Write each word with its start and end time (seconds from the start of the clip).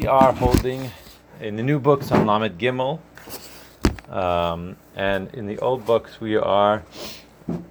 We 0.00 0.06
are 0.06 0.32
holding 0.32 0.92
in 1.40 1.56
the 1.56 1.64
new 1.64 1.80
books 1.80 2.12
on 2.12 2.24
Lamed 2.24 2.56
Gimel, 2.56 3.00
um, 4.08 4.76
and 4.94 5.28
in 5.34 5.46
the 5.46 5.58
old 5.58 5.84
books 5.84 6.20
we 6.20 6.36
are 6.36 6.84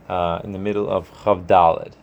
uh, 0.09 0.41
in 0.43 0.51
the 0.51 0.59
middle 0.59 0.89
of 0.89 1.09
Chav 1.23 1.47
Daled. 1.47 1.93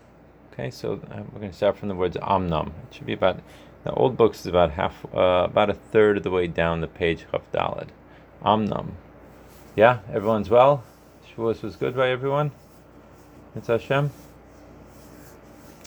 Okay, 0.51 0.71
so 0.71 0.95
uh, 0.95 1.21
we're 1.31 1.41
going 1.41 1.51
to 1.51 1.57
start 1.57 1.77
from 1.77 1.91
the 1.91 1.95
words 1.95 2.17
Amnam. 2.17 2.69
It 2.69 2.95
should 2.95 3.05
be 3.05 3.13
about 3.13 3.41
the 3.85 3.93
old 3.93 4.17
books 4.17 4.41
is 4.41 4.47
about 4.47 4.71
half, 4.71 5.05
uh, 5.15 5.47
about 5.51 5.69
a 5.69 5.75
third 5.75 6.17
of 6.17 6.23
the 6.23 6.31
way 6.31 6.47
down 6.47 6.81
the 6.81 6.87
page 6.87 7.27
Chav 7.31 7.43
Daled. 7.53 7.89
Amnam. 8.43 8.93
Yeah, 9.77 9.99
everyone's 10.11 10.49
well. 10.49 10.85
Shavuos 11.29 11.61
was 11.61 11.77
good 11.77 11.95
by 11.95 12.09
everyone. 12.09 12.53
It's 13.55 13.67
Hashem. 13.67 14.11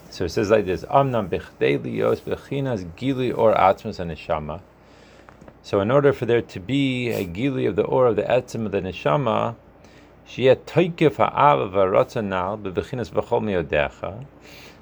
So 0.09 0.25
it 0.25 0.29
says 0.29 0.49
like 0.49 0.65
this: 0.65 0.83
Amnam 0.85 1.29
liyos 1.29 2.21
bechinas 2.21 2.95
gili 2.95 3.31
or 3.31 3.53
atmos 3.53 3.99
and 3.99 4.11
neshama. 4.11 4.61
So 5.61 5.79
in 5.81 5.91
order 5.91 6.13
for 6.13 6.25
there 6.25 6.41
to 6.41 6.59
be 6.59 7.09
a 7.09 7.25
gili 7.25 7.65
of 7.65 7.75
the 7.75 7.83
or 7.83 8.07
of 8.07 8.15
the 8.15 8.23
etzim 8.23 8.65
of 8.65 8.71
the 8.71 8.81
neshama, 8.81 9.55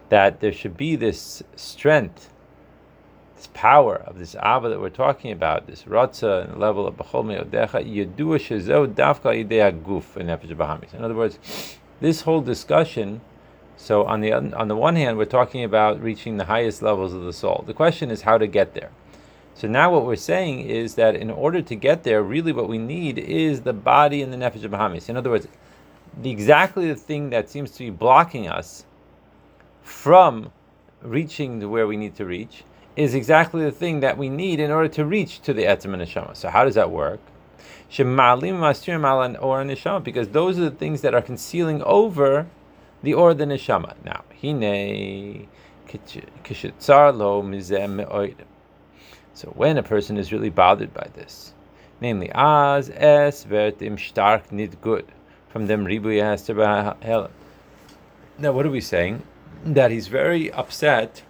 that 0.09 0.39
there 0.39 0.51
should 0.51 0.77
be 0.77 0.95
this 0.95 1.43
strength, 1.55 2.33
this 3.35 3.47
power 3.53 3.95
of 3.95 4.17
this 4.17 4.35
ava 4.35 4.69
that 4.69 4.79
we're 4.79 4.89
talking 4.89 5.31
about, 5.31 5.67
this 5.67 5.83
rotza 5.83 6.49
and 6.49 6.59
level 6.59 6.87
of 6.87 6.95
b'chol 6.97 7.23
me'odecha, 7.25 7.85
yedua 7.85 8.39
shezo 8.39 8.87
dafka 8.87 9.47
idei 9.47 9.79
guf 9.83 10.17
in 10.17 10.27
nefesh 10.27 10.55
bahamis. 10.55 10.95
In 10.95 11.03
other 11.03 11.13
words, 11.13 11.37
this 12.01 12.21
whole 12.21 12.41
discussion 12.41 13.21
so 13.77 14.03
on 14.05 14.21
the 14.21 14.33
on 14.33 14.67
the 14.67 14.75
one 14.75 14.95
hand, 14.95 15.17
we're 15.17 15.25
talking 15.25 15.63
about 15.63 16.01
reaching 16.01 16.37
the 16.37 16.45
highest 16.45 16.81
levels 16.81 17.13
of 17.13 17.23
the 17.23 17.33
soul. 17.33 17.63
The 17.67 17.73
question 17.73 18.09
is 18.09 18.21
how 18.21 18.37
to 18.37 18.47
get 18.47 18.73
there. 18.73 18.91
So 19.53 19.67
now 19.67 19.91
what 19.91 20.05
we're 20.05 20.17
saying 20.17 20.61
is 20.61 20.95
that 20.95 21.15
in 21.15 21.29
order 21.29 21.61
to 21.61 21.75
get 21.75 22.03
there, 22.03 22.21
really 22.21 22.51
what 22.51 22.67
we 22.67 22.77
need 22.77 23.17
is 23.17 23.61
the 23.61 23.73
body 23.73 24.21
and 24.21 24.33
the 24.33 24.37
nefesh 24.37 24.65
of 24.65 24.71
Bahamis. 24.71 25.07
In 25.07 25.15
other 25.15 25.29
words, 25.29 25.47
the, 26.21 26.29
exactly 26.29 26.87
the 26.87 26.95
thing 26.95 27.29
that 27.29 27.49
seems 27.49 27.71
to 27.71 27.79
be 27.79 27.89
blocking 27.89 28.47
us 28.47 28.85
from 29.81 30.51
reaching 31.01 31.69
where 31.69 31.87
we 31.87 31.95
need 31.95 32.15
to 32.15 32.25
reach 32.25 32.63
is 32.95 33.13
exactly 33.13 33.63
the 33.63 33.71
thing 33.71 34.01
that 34.01 34.17
we 34.17 34.29
need 34.29 34.59
in 34.59 34.71
order 34.71 34.89
to 34.89 35.05
reach 35.05 35.41
to 35.41 35.53
the 35.53 35.63
etzem 35.63 35.93
and 35.93 36.01
neshama. 36.01 36.35
So 36.35 36.49
how 36.49 36.65
does 36.65 36.75
that 36.75 36.91
work? 36.91 37.19
Because 37.87 38.07
those 40.29 40.59
are 40.59 40.63
the 40.63 40.75
things 40.77 41.01
that 41.01 41.13
are 41.13 41.21
concealing 41.21 41.81
over 41.83 42.47
the 43.05 43.13
or 43.13 43.33
the 43.33 43.45
neshama. 43.45 43.93
Now, 44.03 44.23
hine 44.41 45.47
kishitzar 45.87 47.15
lo 47.15 47.41
mizem. 47.41 48.33
So 49.33 49.49
when 49.49 49.77
a 49.77 49.83
person 49.83 50.17
is 50.17 50.33
really 50.33 50.49
bothered 50.49 50.93
by 50.93 51.07
this, 51.13 51.53
namely 52.01 52.31
az 52.33 52.89
es 52.89 53.45
im 53.51 53.97
stark 53.97 54.51
nit 54.51 54.81
good 54.81 55.05
from 55.49 55.67
them 55.67 55.85
ribu 55.85 56.09
helen. 56.09 57.31
Now, 58.37 58.51
what 58.51 58.65
are 58.65 58.71
we 58.71 58.81
saying? 58.81 59.21
That 59.63 59.91
he's 59.91 60.07
very 60.07 60.51
upset 60.51 61.23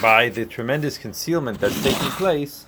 by 0.00 0.28
the 0.28 0.44
tremendous 0.44 0.98
concealment 0.98 1.58
that's 1.60 1.82
taking 1.82 2.10
place 2.10 2.66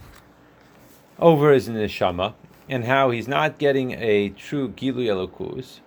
over 1.19 1.53
his 1.53 1.69
neshama 1.69 2.35
and 2.69 2.85
how 2.85 3.11
he's 3.11 3.29
not 3.29 3.59
getting 3.59 3.93
a 3.93 4.31
true 4.31 4.69
gilu 4.71 5.05
elokus 5.07 5.81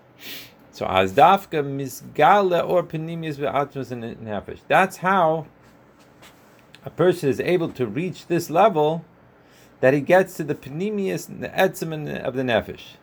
so 0.73 0.85
azdafka 0.87 1.63
misgala 1.63 2.67
or 2.67 2.83
penimius 2.83 3.35
ve'atmos 3.35 3.91
and 3.91 4.03
nefesh. 4.03 4.59
That's 4.67 4.97
how 4.97 5.45
a 6.83 6.89
person 6.89 7.29
is 7.29 7.39
able 7.39 7.69
to 7.69 7.85
reach 7.85 8.25
this 8.25 8.49
level 8.49 9.05
that 9.81 9.93
he 9.93 10.01
gets 10.01 10.35
to 10.37 10.43
the 10.43 10.55
penimius 10.55 11.29
and 11.29 11.43
the 11.43 11.49
etzim 11.49 11.93
of 12.23 12.33
the 12.33 12.41
nefesh. 12.41 12.97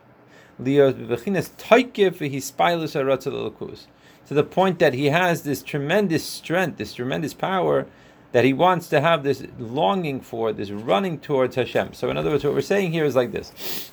To 4.26 4.34
the 4.34 4.44
point 4.44 4.78
that 4.80 4.92
he 4.94 5.06
has 5.06 5.42
this 5.42 5.62
tremendous 5.62 6.24
strength, 6.24 6.76
this 6.76 6.92
tremendous 6.92 7.32
power, 7.34 7.86
that 8.32 8.44
he 8.44 8.52
wants 8.52 8.88
to 8.88 9.00
have 9.00 9.22
this 9.22 9.46
longing 9.58 10.20
for, 10.20 10.52
this 10.52 10.70
running 10.70 11.18
towards 11.18 11.54
Hashem. 11.56 11.94
So, 11.94 12.10
in 12.10 12.16
other 12.16 12.30
words, 12.30 12.44
what 12.44 12.52
we're 12.52 12.60
saying 12.60 12.92
here 12.92 13.04
is 13.04 13.16
like 13.16 13.32
this: 13.32 13.90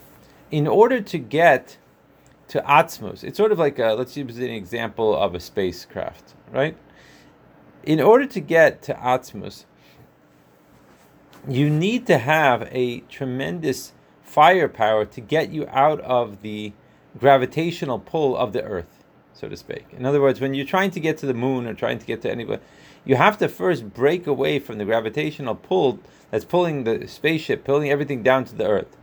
in 0.51 0.67
order 0.67 0.99
to 0.99 1.17
get 1.17 1.77
to 2.49 2.61
Atzmos. 2.61 3.23
It's 3.23 3.37
sort 3.37 3.51
of 3.51 3.59
like 3.59 3.79
a, 3.79 3.93
let's 3.93 4.15
use 4.15 4.37
an 4.37 4.49
example 4.49 5.15
of 5.15 5.35
a 5.35 5.39
spacecraft, 5.39 6.33
right? 6.51 6.77
In 7.83 7.99
order 7.99 8.25
to 8.25 8.39
get 8.39 8.81
to 8.83 8.93
Atzmos, 8.93 9.65
you 11.47 11.69
need 11.69 12.07
to 12.07 12.17
have 12.17 12.67
a 12.71 13.01
tremendous 13.01 13.93
firepower 14.21 15.05
to 15.05 15.21
get 15.21 15.51
you 15.51 15.67
out 15.69 16.01
of 16.01 16.41
the 16.41 16.73
gravitational 17.17 17.99
pull 17.99 18.35
of 18.35 18.53
the 18.53 18.63
Earth, 18.63 19.03
so 19.33 19.47
to 19.47 19.55
speak. 19.55 19.85
In 19.91 20.05
other 20.05 20.21
words, 20.21 20.41
when 20.41 20.53
you're 20.53 20.65
trying 20.65 20.91
to 20.91 20.99
get 20.99 21.17
to 21.19 21.25
the 21.25 21.33
moon 21.33 21.65
or 21.65 21.73
trying 21.73 21.99
to 21.99 22.05
get 22.05 22.21
to 22.23 22.31
anywhere, 22.31 22.59
you 23.05 23.15
have 23.15 23.37
to 23.37 23.47
first 23.47 23.93
break 23.93 24.27
away 24.27 24.59
from 24.59 24.77
the 24.77 24.85
gravitational 24.85 25.55
pull 25.55 25.99
that's 26.29 26.43
pulling 26.43 26.83
the 26.83 27.07
spaceship, 27.07 27.63
pulling 27.63 27.89
everything 27.89 28.21
down 28.21 28.43
to 28.45 28.55
the 28.55 28.67
Earth 28.67 28.97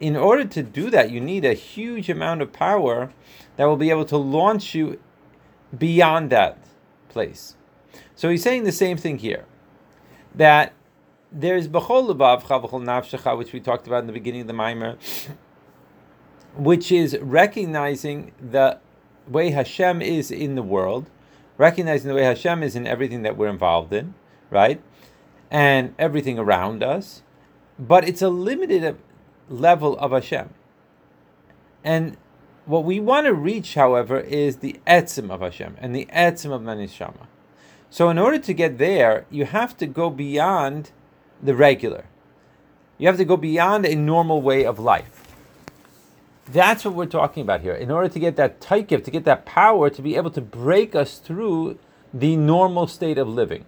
in 0.00 0.16
order 0.16 0.44
to 0.44 0.62
do 0.62 0.90
that, 0.90 1.10
you 1.10 1.20
need 1.20 1.44
a 1.44 1.54
huge 1.54 2.08
amount 2.08 2.42
of 2.42 2.52
power 2.52 3.12
that 3.56 3.64
will 3.64 3.76
be 3.76 3.90
able 3.90 4.04
to 4.06 4.16
launch 4.16 4.74
you 4.74 5.00
beyond 5.76 6.30
that 6.30 6.58
place. 7.08 7.56
So 8.14 8.30
he's 8.30 8.42
saying 8.42 8.64
the 8.64 8.72
same 8.72 8.96
thing 8.96 9.18
here. 9.18 9.44
That 10.34 10.72
there's 11.32 11.68
Bechol 11.68 12.14
Levav 12.14 13.38
which 13.38 13.52
we 13.52 13.60
talked 13.60 13.86
about 13.86 14.00
in 14.00 14.06
the 14.06 14.12
beginning 14.12 14.42
of 14.42 14.46
the 14.46 14.52
Mimer, 14.52 14.96
which 16.56 16.92
is 16.92 17.18
recognizing 17.20 18.32
the 18.40 18.78
way 19.26 19.50
Hashem 19.50 20.00
is 20.00 20.30
in 20.30 20.54
the 20.54 20.62
world, 20.62 21.10
recognizing 21.56 22.08
the 22.08 22.14
way 22.14 22.24
Hashem 22.24 22.62
is 22.62 22.76
in 22.76 22.86
everything 22.86 23.22
that 23.22 23.36
we're 23.36 23.48
involved 23.48 23.92
in, 23.92 24.14
right? 24.50 24.80
And 25.50 25.94
everything 25.98 26.38
around 26.38 26.82
us. 26.82 27.22
But 27.78 28.08
it's 28.08 28.22
a 28.22 28.28
limited 28.28 28.96
level 29.48 29.98
of 29.98 30.12
Hashem. 30.12 30.50
And 31.84 32.16
what 32.66 32.84
we 32.84 33.00
want 33.00 33.26
to 33.26 33.34
reach, 33.34 33.74
however, 33.74 34.18
is 34.18 34.56
the 34.56 34.80
etzim 34.86 35.30
of 35.30 35.40
Hashem 35.40 35.76
and 35.80 35.94
the 35.94 36.06
etzim 36.12 36.52
of 36.52 36.62
Manishama. 36.62 37.26
So, 37.90 38.10
in 38.10 38.18
order 38.18 38.38
to 38.38 38.52
get 38.52 38.76
there, 38.76 39.24
you 39.30 39.46
have 39.46 39.76
to 39.78 39.86
go 39.86 40.10
beyond 40.10 40.90
the 41.42 41.54
regular. 41.54 42.04
You 42.98 43.06
have 43.06 43.16
to 43.16 43.24
go 43.24 43.36
beyond 43.36 43.86
a 43.86 43.94
normal 43.94 44.42
way 44.42 44.64
of 44.64 44.78
life. 44.78 45.28
That's 46.46 46.84
what 46.84 46.94
we're 46.94 47.06
talking 47.06 47.42
about 47.42 47.60
here. 47.60 47.74
In 47.74 47.90
order 47.90 48.08
to 48.08 48.18
get 48.18 48.36
that 48.36 48.60
taikif, 48.60 49.04
to 49.04 49.10
get 49.10 49.24
that 49.24 49.46
power, 49.46 49.88
to 49.88 50.02
be 50.02 50.16
able 50.16 50.30
to 50.32 50.40
break 50.40 50.94
us 50.94 51.18
through 51.18 51.78
the 52.12 52.36
normal 52.36 52.86
state 52.86 53.18
of 53.18 53.28
living. 53.28 53.64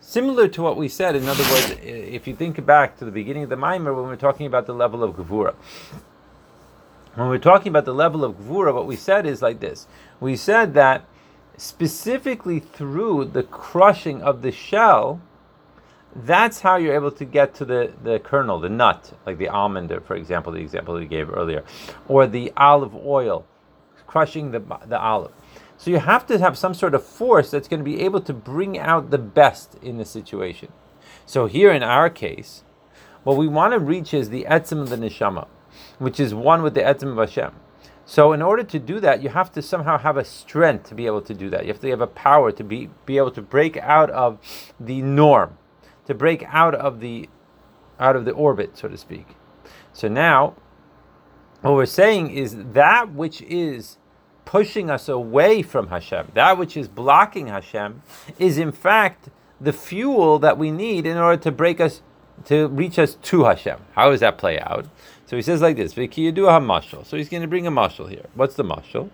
Similar 0.00 0.48
to 0.48 0.62
what 0.62 0.76
we 0.76 0.88
said, 0.88 1.16
in 1.16 1.26
other 1.26 1.42
words, 1.44 1.76
if 1.82 2.26
you 2.26 2.36
think 2.36 2.64
back 2.64 2.98
to 2.98 3.04
the 3.04 3.10
beginning 3.10 3.44
of 3.44 3.48
the 3.48 3.56
Maimer 3.56 3.94
when 3.96 4.06
we 4.06 4.12
are 4.12 4.16
talking 4.16 4.46
about 4.46 4.66
the 4.66 4.74
level 4.74 5.02
of 5.02 5.16
Gevura. 5.16 5.54
When 7.14 7.28
we're 7.28 7.38
talking 7.38 7.68
about 7.68 7.84
the 7.84 7.94
level 7.94 8.24
of 8.24 8.34
Gevura, 8.34 8.74
what 8.74 8.86
we 8.86 8.96
said 8.96 9.24
is 9.24 9.40
like 9.40 9.60
this. 9.60 9.86
We 10.20 10.36
said 10.36 10.74
that 10.74 11.04
specifically 11.56 12.60
through 12.60 13.26
the 13.26 13.44
crushing 13.44 14.22
of 14.22 14.42
the 14.42 14.52
shell, 14.52 15.20
that's 16.14 16.60
how 16.60 16.76
you're 16.76 16.94
able 16.94 17.10
to 17.12 17.24
get 17.24 17.54
to 17.56 17.64
the, 17.64 17.92
the 18.02 18.18
kernel, 18.18 18.60
the 18.60 18.68
nut, 18.68 19.12
like 19.26 19.38
the 19.38 19.48
almond, 19.48 19.92
for 20.06 20.16
example, 20.16 20.52
the 20.52 20.60
example 20.60 20.94
we 20.94 21.06
gave 21.06 21.32
earlier, 21.32 21.64
or 22.08 22.26
the 22.26 22.52
olive 22.56 22.94
oil, 22.94 23.46
crushing 24.06 24.50
the, 24.50 24.60
the 24.86 24.98
olive. 24.98 25.32
So 25.76 25.90
you 25.90 25.98
have 25.98 26.26
to 26.26 26.38
have 26.38 26.56
some 26.56 26.74
sort 26.74 26.94
of 26.94 27.04
force 27.04 27.50
that's 27.50 27.68
going 27.68 27.80
to 27.80 27.84
be 27.84 28.02
able 28.02 28.20
to 28.22 28.32
bring 28.32 28.78
out 28.78 29.10
the 29.10 29.18
best 29.18 29.76
in 29.82 29.98
the 29.98 30.04
situation. 30.04 30.72
So 31.26 31.46
here 31.46 31.72
in 31.72 31.82
our 31.82 32.10
case, 32.10 32.64
what 33.22 33.36
we 33.36 33.48
want 33.48 33.72
to 33.72 33.78
reach 33.78 34.14
is 34.14 34.30
the 34.30 34.46
etzim 34.48 34.80
of 34.80 34.90
the 34.90 34.96
neshama, 34.96 35.46
which 35.98 36.20
is 36.20 36.34
one 36.34 36.62
with 36.62 36.74
the 36.74 36.82
etzim 36.82 37.12
of 37.12 37.16
Hashem. 37.16 37.52
So 38.06 38.32
in 38.32 38.42
order 38.42 38.62
to 38.62 38.78
do 38.78 39.00
that, 39.00 39.22
you 39.22 39.30
have 39.30 39.50
to 39.52 39.62
somehow 39.62 39.98
have 39.98 40.18
a 40.18 40.24
strength 40.24 40.88
to 40.88 40.94
be 40.94 41.06
able 41.06 41.22
to 41.22 41.34
do 41.34 41.48
that. 41.50 41.62
You 41.62 41.72
have 41.72 41.80
to 41.80 41.90
have 41.90 42.02
a 42.02 42.06
power 42.06 42.52
to 42.52 42.62
be, 42.62 42.90
be 43.06 43.16
able 43.16 43.30
to 43.32 43.42
break 43.42 43.78
out 43.78 44.10
of 44.10 44.38
the 44.78 45.00
norm, 45.00 45.56
to 46.06 46.14
break 46.14 46.44
out 46.48 46.74
of 46.74 47.00
the 47.00 47.28
out 47.98 48.16
of 48.16 48.24
the 48.24 48.32
orbit, 48.32 48.76
so 48.76 48.88
to 48.88 48.96
speak. 48.98 49.36
So 49.92 50.08
now, 50.08 50.56
what 51.60 51.74
we're 51.74 51.86
saying 51.86 52.30
is 52.30 52.56
that 52.72 53.14
which 53.14 53.40
is 53.42 53.98
pushing 54.44 54.90
us 54.90 55.08
away 55.08 55.62
from 55.62 55.88
Hashem, 55.88 56.32
that 56.34 56.58
which 56.58 56.76
is 56.76 56.88
blocking 56.88 57.46
Hashem, 57.48 58.02
is 58.38 58.58
in 58.58 58.72
fact 58.72 59.28
the 59.60 59.72
fuel 59.72 60.38
that 60.40 60.58
we 60.58 60.70
need 60.70 61.06
in 61.06 61.16
order 61.16 61.42
to 61.42 61.50
break 61.52 61.80
us, 61.80 62.02
to 62.46 62.68
reach 62.68 62.98
us 62.98 63.14
to 63.14 63.44
Hashem. 63.44 63.78
How 63.94 64.10
does 64.10 64.20
that 64.20 64.38
play 64.38 64.58
out? 64.60 64.86
So 65.26 65.36
he 65.36 65.42
says 65.42 65.62
like 65.62 65.76
this: 65.76 65.94
"V'kiyadu 65.94 66.48
ha 66.48 67.02
So 67.04 67.16
he's 67.16 67.28
going 67.28 67.42
to 67.42 67.48
bring 67.48 67.66
a 67.66 67.72
mashal 67.72 68.08
here. 68.08 68.26
What's 68.34 68.54
the 68.54 68.64
mashal? 68.64 69.10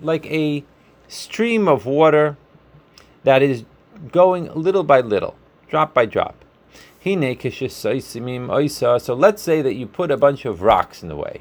Like 0.00 0.26
a 0.26 0.64
stream 1.08 1.68
of 1.68 1.86
water 1.86 2.36
that 3.24 3.42
is 3.42 3.64
going 4.10 4.52
little 4.54 4.84
by 4.84 5.00
little, 5.00 5.36
drop 5.68 5.94
by 5.94 6.06
drop. 6.06 6.44
So 7.04 7.10
let's 9.14 9.42
say 9.42 9.62
that 9.62 9.74
you 9.74 9.86
put 9.86 10.10
a 10.10 10.16
bunch 10.16 10.44
of 10.44 10.62
rocks 10.62 11.02
in 11.02 11.08
the 11.08 11.16
way, 11.16 11.40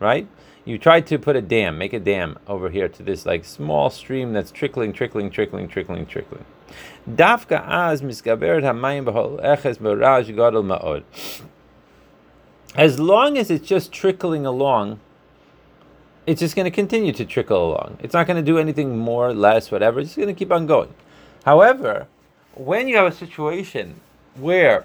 right? 0.00 0.26
You 0.64 0.78
try 0.78 1.00
to 1.00 1.18
put 1.18 1.36
a 1.36 1.42
dam, 1.42 1.78
make 1.78 1.92
a 1.92 2.00
dam 2.00 2.38
over 2.46 2.68
here 2.70 2.88
to 2.88 3.02
this 3.02 3.24
like 3.24 3.44
small 3.44 3.90
stream 3.90 4.32
that's 4.32 4.50
trickling, 4.50 4.92
trickling, 4.92 5.30
trickling, 5.30 5.68
trickling, 5.68 6.06
trickling. 6.06 6.44
Dafka 7.08 7.62
az 7.66 8.02
misgaberet 8.02 8.62
hamayim 8.62 9.04
b'hol 9.04 9.42
eches 9.42 9.78
gadol 9.78 10.62
ma'od. 10.62 11.02
As 12.76 13.00
long 13.00 13.38
as 13.38 13.50
it's 13.50 13.66
just 13.66 13.92
trickling 13.92 14.46
along, 14.46 15.00
it's 16.26 16.40
just 16.40 16.54
going 16.54 16.64
to 16.64 16.70
continue 16.70 17.12
to 17.12 17.24
trickle 17.24 17.72
along. 17.72 17.98
It's 18.00 18.14
not 18.14 18.26
going 18.26 18.36
to 18.36 18.42
do 18.42 18.58
anything 18.58 18.96
more, 18.96 19.34
less, 19.34 19.70
whatever. 19.70 20.00
It's 20.00 20.10
just 20.10 20.18
going 20.18 20.28
to 20.28 20.38
keep 20.38 20.52
on 20.52 20.66
going. 20.66 20.94
However, 21.44 22.06
when 22.54 22.86
you 22.86 22.96
have 22.96 23.06
a 23.06 23.16
situation 23.16 24.00
where 24.36 24.84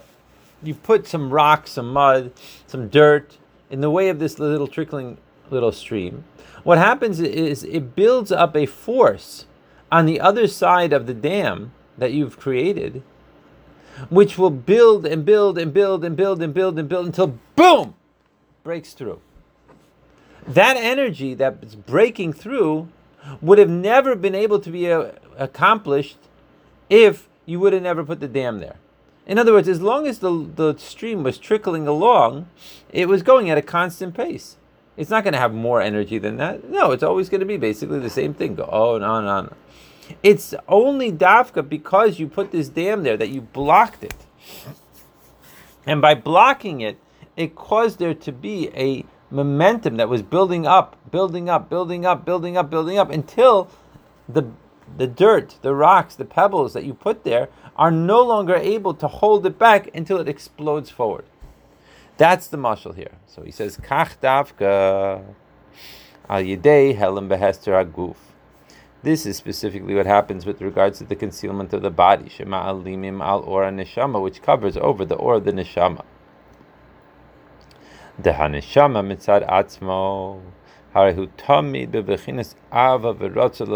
you 0.64 0.74
put 0.74 1.08
some 1.08 1.30
rocks, 1.30 1.72
some 1.72 1.94
mud, 1.94 2.32
some 2.66 2.88
dirt 2.88 3.38
in 3.70 3.82
the 3.82 3.90
way 3.90 4.10
of 4.10 4.20
this 4.20 4.40
little 4.40 4.68
trickling 4.68 5.18
little 5.50 5.72
stream, 5.72 6.24
what 6.64 6.78
happens 6.78 7.20
is 7.20 7.64
it 7.64 7.96
builds 7.96 8.32
up 8.32 8.56
a 8.56 8.66
force 8.66 9.46
on 9.92 10.06
the 10.06 10.20
other 10.20 10.48
side 10.48 10.94
of 10.94 11.06
the 11.06 11.14
dam 11.14 11.72
that 11.98 12.12
you've 12.12 12.40
created, 12.40 13.04
which 14.10 14.38
will 14.38 14.50
build 14.50 15.06
and 15.06 15.24
build 15.24 15.58
and 15.58 15.74
build 15.74 16.04
and 16.04 16.16
build 16.16 16.42
and 16.42 16.54
build 16.54 16.80
and 16.80 16.90
build 16.90 17.06
until 17.06 17.40
boom 17.56 17.96
breaks 18.64 18.94
through. 18.94 19.22
That 20.48 20.78
energy 20.78 21.34
that's 21.34 21.76
breaking 21.76 22.34
through 22.34 22.90
would 23.42 23.58
have 23.58 23.70
never 23.70 24.16
been 24.16 24.36
able 24.36 24.60
to 24.60 24.70
be 24.70 24.92
uh, 24.92 25.12
accomplished 25.38 26.18
if 26.90 27.28
you 27.46 27.60
would 27.60 27.74
have 27.74 27.82
never 27.82 28.04
put 28.04 28.20
the 28.20 28.28
dam 28.28 28.60
there. 28.60 28.76
In 29.26 29.40
other 29.40 29.54
words, 29.54 29.68
as 29.68 29.82
long 29.82 30.08
as 30.08 30.20
the, 30.20 30.48
the 30.56 30.78
stream 30.78 31.24
was 31.24 31.38
trickling 31.38 31.88
along, 31.88 32.48
it 32.92 33.08
was 33.08 33.24
going 33.24 33.50
at 33.50 33.58
a 33.58 33.62
constant 33.62 34.16
pace. 34.16 34.58
It's 34.98 35.10
not 35.10 35.24
going 35.24 35.34
to 35.34 35.40
have 35.40 35.54
more 35.54 35.82
energy 35.82 36.18
than 36.20 36.38
that. 36.38 36.70
No, 36.70 36.92
it's 36.92 37.04
always 37.04 37.28
going 37.28 37.40
to 37.40 37.46
be 37.46 37.58
basically 37.58 38.00
the 38.00 38.10
same 38.10 38.34
thing. 38.34 38.56
Go 38.56 38.64
on, 38.64 38.98
and 38.98 39.06
on, 39.06 39.24
and 39.24 39.30
on. 39.30 39.56
It's 40.22 40.54
only 40.68 41.12
dafka 41.12 41.68
because 41.68 42.20
you 42.20 42.28
put 42.28 42.52
this 42.52 42.70
dam 42.70 43.04
there 43.04 43.18
that 43.18 43.30
you 43.30 43.42
blocked 43.42 44.04
it. 44.04 44.16
And 45.86 46.02
by 46.02 46.16
blocking 46.16 46.82
it, 46.82 46.98
it 47.36 47.56
caused 47.56 48.00
there 48.00 48.14
to 48.14 48.32
be 48.32 48.70
a 48.76 49.04
momentum 49.30 49.98
that 49.98 50.08
was 50.08 50.22
building 50.22 50.66
up, 50.66 50.96
building 51.12 51.50
up, 51.50 51.70
building 51.70 52.06
up, 52.06 52.24
building 52.24 52.56
up, 52.56 52.70
building 52.70 52.98
up 52.98 53.10
until 53.10 53.70
the 54.30 54.44
the 54.98 55.08
dirt, 55.08 55.58
the 55.62 55.76
rocks, 55.76 56.16
the 56.16 56.26
pebbles 56.26 56.74
that 56.74 56.86
you 56.86 56.94
put 56.94 57.24
there 57.24 57.50
are 57.76 57.92
no 57.92 58.22
longer 58.22 58.56
able 58.56 58.94
to 58.94 59.08
hold 59.08 59.46
it 59.46 59.60
back 59.60 59.90
until 59.94 60.18
it 60.20 60.30
explodes 60.30 60.90
forward. 60.90 61.26
That's 62.18 62.48
the 62.48 62.58
mashal 62.58 62.96
here. 62.96 63.12
So 63.28 63.44
he 63.44 63.52
says, 63.52 63.78
Kach 63.78 64.18
davka 64.22 65.24
al 66.30 66.42
yidei 66.42 66.98
helim 66.98 67.28
behester 67.28 67.84
aguf. 67.84 68.16
This 69.04 69.26
is 69.26 69.38
specifically 69.38 69.94
what 69.94 70.06
happens 70.06 70.46
with 70.46 70.62
regards 70.62 70.98
to 71.00 71.04
the 71.04 71.16
concealment 71.16 71.74
of 71.74 71.82
the 71.82 71.92
body, 71.92 72.30
shema 72.30 72.72
alimim 72.72 73.22
al 73.22 73.42
ora 73.42 73.72
neshama, 73.72 74.22
which 74.22 74.42
covers 74.42 74.78
over 74.78 75.04
the 75.06 75.16
ora 75.16 75.38
of 75.38 75.46
the 75.46 75.52
neshama. 75.52 76.04
The 78.18 78.32
haneshama 78.32 79.06
mitzad 79.06 79.48
atzmo 79.48 80.42
harehu 80.96 81.28
tamid 81.38 81.90
bebechinas 81.90 82.56
ava 82.72 83.14
v'rotzel 83.14 83.68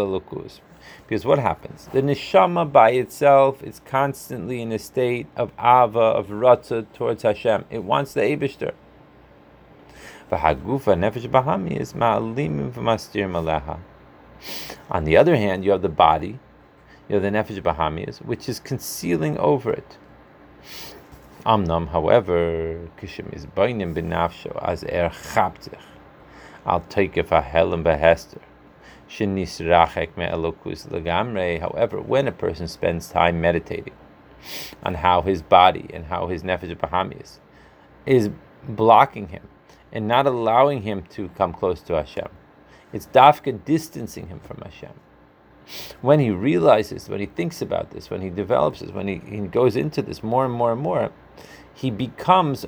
because 1.10 1.24
what 1.24 1.40
happens? 1.40 1.88
The 1.92 2.02
neshama 2.02 2.70
by 2.70 2.92
itself 2.92 3.64
is 3.64 3.80
constantly 3.84 4.62
in 4.62 4.70
a 4.70 4.78
state 4.78 5.26
of 5.34 5.50
ava, 5.58 5.98
of 5.98 6.28
ratzah 6.28 6.86
towards 6.92 7.24
Hashem. 7.24 7.64
It 7.68 7.82
wants 7.82 8.14
the 8.14 8.20
Abishter. 8.20 8.74
nefesh 10.30 11.28
bahami 11.28 11.80
is 11.80 11.94
ma'alim 11.94 12.70
v'mastir 12.70 13.28
malaha. 13.28 13.80
On 14.88 15.02
the 15.02 15.16
other 15.16 15.34
hand, 15.34 15.64
you 15.64 15.72
have 15.72 15.82
the 15.82 15.88
body, 15.88 16.38
you 17.08 17.16
have 17.16 17.24
the 17.24 17.30
nefesh 17.30 17.60
bahamis, 17.60 18.24
which 18.24 18.48
is 18.48 18.60
concealing 18.60 19.36
over 19.38 19.72
it. 19.72 19.98
Amnam, 21.44 21.88
however, 21.88 22.88
kishim 23.02 23.34
is 23.34 23.46
bainim 23.46 23.94
b'nafsho 23.96 24.56
as 24.64 24.84
er 24.84 25.10
chaptich, 25.10 25.82
al 26.64 26.82
teikef 26.82 27.30
hahelim 27.30 27.82
behester. 27.82 28.38
However, 31.60 32.00
when 32.00 32.28
a 32.28 32.32
person 32.32 32.68
spends 32.68 33.08
time 33.08 33.40
meditating 33.40 33.94
on 34.82 34.94
how 34.94 35.22
his 35.22 35.42
body 35.42 35.90
and 35.92 36.04
how 36.06 36.28
his 36.28 36.42
nefesh 36.44 36.76
bahamis 36.76 37.40
is 38.06 38.30
blocking 38.68 39.28
him 39.28 39.48
and 39.92 40.06
not 40.06 40.26
allowing 40.26 40.82
him 40.82 41.02
to 41.10 41.28
come 41.30 41.52
close 41.52 41.80
to 41.82 41.94
Hashem, 41.94 42.28
it's 42.92 43.06
dafka 43.06 43.64
distancing 43.64 44.28
him 44.28 44.38
from 44.40 44.62
Hashem. 44.62 44.92
When 46.00 46.20
he 46.20 46.30
realizes, 46.30 47.08
when 47.08 47.20
he 47.20 47.26
thinks 47.26 47.60
about 47.60 47.90
this, 47.90 48.10
when 48.10 48.20
he 48.20 48.30
develops 48.30 48.80
this, 48.80 48.90
when 48.90 49.08
he, 49.08 49.20
he 49.26 49.40
goes 49.40 49.76
into 49.76 50.02
this 50.02 50.22
more 50.22 50.44
and 50.44 50.54
more 50.54 50.72
and 50.72 50.80
more, 50.80 51.10
he 51.74 51.90
becomes 51.90 52.66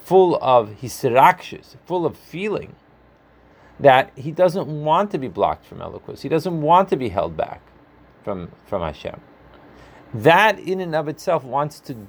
full 0.00 0.38
of 0.42 0.80
hisrakshus, 0.80 1.76
full 1.86 2.06
of 2.06 2.16
feeling 2.16 2.76
that 3.78 4.10
he 4.16 4.32
doesn't 4.32 4.66
want 4.66 5.10
to 5.10 5.18
be 5.18 5.28
blocked 5.28 5.66
from 5.66 5.78
Elokus. 5.78 6.22
He 6.22 6.28
doesn't 6.28 6.62
want 6.62 6.88
to 6.88 6.96
be 6.96 7.10
held 7.10 7.36
back 7.36 7.60
from, 8.24 8.50
from 8.66 8.82
Hashem. 8.82 9.20
That 10.14 10.58
in 10.58 10.80
and 10.80 10.94
of 10.94 11.08
itself 11.08 11.44
wants 11.44 11.80
to 11.80 12.06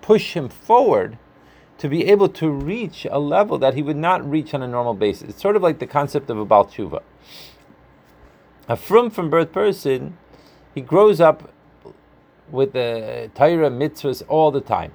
push 0.00 0.34
him 0.34 0.48
forward 0.48 1.18
to 1.78 1.88
be 1.88 2.06
able 2.06 2.28
to 2.28 2.50
reach 2.50 3.06
a 3.10 3.18
level 3.18 3.58
that 3.58 3.74
he 3.74 3.82
would 3.82 3.96
not 3.96 4.28
reach 4.28 4.52
on 4.54 4.62
a 4.62 4.68
normal 4.68 4.94
basis. 4.94 5.30
It's 5.30 5.42
sort 5.42 5.56
of 5.56 5.62
like 5.62 5.78
the 5.78 5.86
concept 5.86 6.28
of 6.30 6.38
a 6.38 6.44
Baal. 6.44 6.70
A 8.68 8.76
frum 8.76 9.10
from 9.10 9.30
birth 9.30 9.52
person, 9.52 10.16
he 10.74 10.80
grows 10.80 11.20
up 11.20 11.52
with 12.50 12.72
the 12.72 13.30
Torah 13.34 13.70
mitzvahs 13.70 14.22
all 14.28 14.50
the 14.50 14.60
time. 14.60 14.92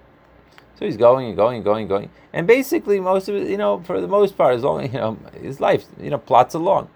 So 0.77 0.85
he's 0.85 0.97
going 0.97 1.27
and 1.27 1.35
going 1.35 1.55
and 1.55 1.65
going 1.65 1.81
and 1.81 1.89
going. 1.89 2.09
And 2.31 2.45
basically, 2.45 2.99
most 2.99 3.27
of 3.27 3.35
it, 3.35 3.49
you 3.49 3.57
know, 3.57 3.81
for 3.81 3.99
the 3.99 4.07
most 4.07 4.37
part, 4.37 4.53
as 4.53 4.63
long 4.63 4.83
you 4.83 4.91
know, 4.91 5.17
his 5.41 5.59
life, 5.59 5.85
you 5.99 6.11
know, 6.11 6.19
plots 6.19 6.53
along. 6.53 6.89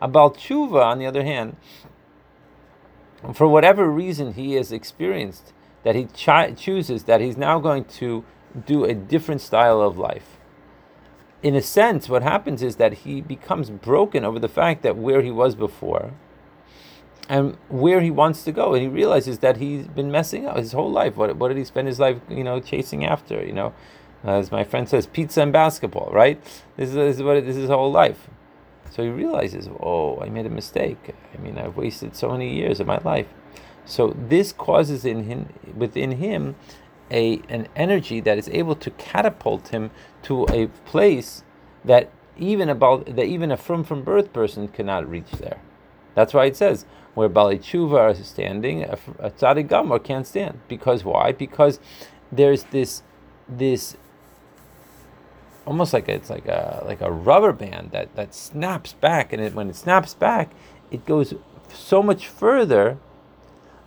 About 0.00 0.36
tshuva, 0.36 0.84
on 0.84 0.98
the 0.98 1.06
other 1.06 1.24
hand, 1.24 1.56
for 3.32 3.46
whatever 3.46 3.88
reason 3.88 4.34
he 4.34 4.54
has 4.54 4.72
experienced, 4.72 5.52
that 5.84 5.94
he 5.94 6.06
chooses 6.06 7.04
that 7.04 7.20
he's 7.20 7.36
now 7.36 7.60
going 7.60 7.84
to 7.84 8.24
do 8.66 8.84
a 8.84 8.92
different 8.92 9.40
style 9.40 9.80
of 9.80 9.96
life. 9.96 10.38
In 11.42 11.54
a 11.54 11.62
sense, 11.62 12.08
what 12.08 12.22
happens 12.22 12.60
is 12.60 12.76
that 12.76 12.92
he 13.04 13.20
becomes 13.20 13.70
broken 13.70 14.24
over 14.24 14.40
the 14.40 14.48
fact 14.48 14.82
that 14.82 14.96
where 14.96 15.22
he 15.22 15.30
was 15.30 15.54
before 15.54 16.12
and 17.28 17.56
where 17.68 18.00
he 18.00 18.10
wants 18.10 18.44
to 18.44 18.52
go. 18.52 18.74
And 18.74 18.82
he 18.82 18.88
realizes 18.88 19.40
that 19.40 19.56
he's 19.56 19.86
been 19.86 20.10
messing 20.10 20.46
up 20.46 20.56
his 20.56 20.72
whole 20.72 20.90
life. 20.90 21.16
What, 21.16 21.36
what 21.36 21.48
did 21.48 21.56
he 21.56 21.64
spend 21.64 21.88
his 21.88 21.98
life, 21.98 22.18
you 22.28 22.44
know, 22.44 22.60
chasing 22.60 23.04
after? 23.04 23.44
You 23.44 23.52
know, 23.52 23.74
as 24.24 24.50
my 24.50 24.64
friend 24.64 24.88
says, 24.88 25.06
pizza 25.06 25.42
and 25.42 25.52
basketball, 25.52 26.10
right? 26.12 26.42
This 26.76 26.90
is, 26.90 26.94
this 26.94 27.16
is 27.16 27.22
what 27.22 27.34
this 27.44 27.56
is 27.56 27.62
his 27.62 27.70
whole 27.70 27.90
life. 27.90 28.28
So 28.90 29.02
he 29.02 29.08
realizes, 29.08 29.68
oh, 29.80 30.20
I 30.20 30.28
made 30.28 30.46
a 30.46 30.50
mistake. 30.50 31.14
I 31.34 31.38
mean, 31.38 31.58
I've 31.58 31.76
wasted 31.76 32.16
so 32.16 32.30
many 32.30 32.54
years 32.54 32.80
of 32.80 32.86
my 32.86 32.98
life. 32.98 33.26
So 33.84 34.16
this 34.16 34.52
causes 34.52 35.04
in 35.04 35.24
him, 35.24 35.48
within 35.76 36.12
him, 36.12 36.56
a 37.10 37.40
an 37.48 37.68
energy 37.76 38.20
that 38.20 38.38
is 38.38 38.48
able 38.48 38.74
to 38.74 38.90
catapult 38.90 39.68
him 39.68 39.90
to 40.22 40.44
a 40.46 40.66
place 40.84 41.44
that 41.84 42.10
even 42.36 42.68
about 42.68 43.06
that 43.06 43.24
even 43.24 43.52
a 43.52 43.56
from 43.56 43.84
from 43.84 44.02
birth 44.02 44.32
person 44.32 44.68
cannot 44.68 45.08
reach 45.08 45.30
there. 45.32 45.60
That's 46.16 46.32
why 46.32 46.46
it 46.46 46.56
says 46.56 46.86
where 47.14 47.28
Bali 47.28 47.58
Tshuva 47.58 47.98
are 47.98 48.14
standing, 48.14 48.82
a, 48.82 48.98
a 49.18 49.30
Tzadik 49.30 49.68
Gamor 49.68 50.02
can't 50.02 50.26
stand. 50.26 50.60
Because 50.66 51.04
why? 51.04 51.32
Because 51.32 51.78
there's 52.32 52.64
this 52.64 53.02
this 53.48 53.96
almost 55.64 55.92
like 55.92 56.08
a, 56.08 56.14
it's 56.14 56.30
like 56.30 56.46
a 56.46 56.82
like 56.84 57.00
a 57.00 57.10
rubber 57.10 57.52
band 57.52 57.90
that, 57.92 58.14
that 58.16 58.34
snaps 58.34 58.94
back, 58.94 59.32
and 59.32 59.42
it, 59.42 59.54
when 59.54 59.70
it 59.70 59.76
snaps 59.76 60.14
back, 60.14 60.50
it 60.90 61.06
goes 61.06 61.34
so 61.72 62.02
much 62.02 62.26
further 62.28 62.98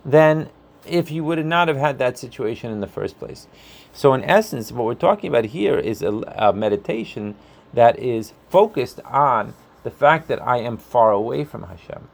than 0.04 0.48
if 0.86 1.10
you 1.10 1.22
would 1.22 1.44
not 1.44 1.68
have 1.68 1.76
had 1.76 1.98
that 1.98 2.18
situation 2.18 2.72
in 2.72 2.80
the 2.80 2.86
first 2.86 3.18
place. 3.18 3.48
So, 3.92 4.14
in 4.14 4.24
essence, 4.24 4.72
what 4.72 4.86
we're 4.86 4.94
talking 4.94 5.28
about 5.28 5.46
here 5.46 5.78
is 5.78 6.00
a, 6.02 6.12
a 6.36 6.52
meditation 6.52 7.34
that 7.74 7.98
is 7.98 8.32
focused 8.48 9.00
on 9.04 9.54
the 9.82 9.90
fact 9.90 10.28
that 10.28 10.42
I 10.42 10.58
am 10.58 10.76
far 10.76 11.12
away 11.12 11.44
from 11.44 11.64
Hashem 11.64 12.08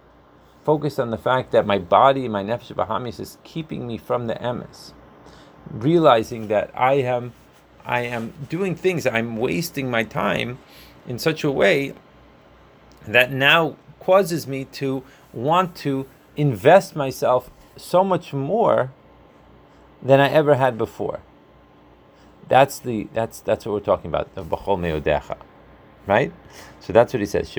focused 0.67 0.99
on 0.99 1.11
the 1.11 1.17
fact 1.17 1.53
that 1.53 1.65
my 1.65 1.79
body, 1.79 2.27
my 2.27 2.43
nefesh 2.43 2.75
bahamis, 2.75 3.21
is 3.21 3.39
keeping 3.45 3.87
me 3.87 3.97
from 3.97 4.27
the 4.27 4.35
emes. 4.35 4.93
Realizing 5.71 6.49
that 6.49 6.73
I 6.75 6.95
am, 6.95 7.35
I 7.85 8.01
am 8.01 8.35
doing 8.49 8.75
things, 8.75 9.07
I'm 9.07 9.37
wasting 9.37 9.89
my 9.89 10.03
time 10.03 10.59
in 11.07 11.21
such 11.21 11.45
a 11.45 11.53
way 11.53 11.95
that 13.07 13.31
now 13.31 13.77
causes 14.01 14.49
me 14.49 14.65
to 14.81 15.05
want 15.33 15.77
to 15.77 16.09
invest 16.37 16.97
myself 16.97 17.49
so 17.77 18.03
much 18.03 18.33
more 18.33 18.91
than 20.03 20.19
I 20.19 20.29
ever 20.31 20.57
had 20.57 20.77
before. 20.77 21.21
That's 22.49 22.81
the 22.81 23.07
that's 23.15 23.39
that's 23.41 23.65
what 23.67 23.73
we're 23.73 23.81
talking 23.93 24.11
about. 24.11 24.35
The 24.35 24.45
b'chol 24.45 24.79
meodecha, 24.79 25.37
right? 26.07 26.33
So 26.81 26.93
that's 26.93 27.13
what 27.13 27.21
he 27.21 27.27
says. 27.27 27.53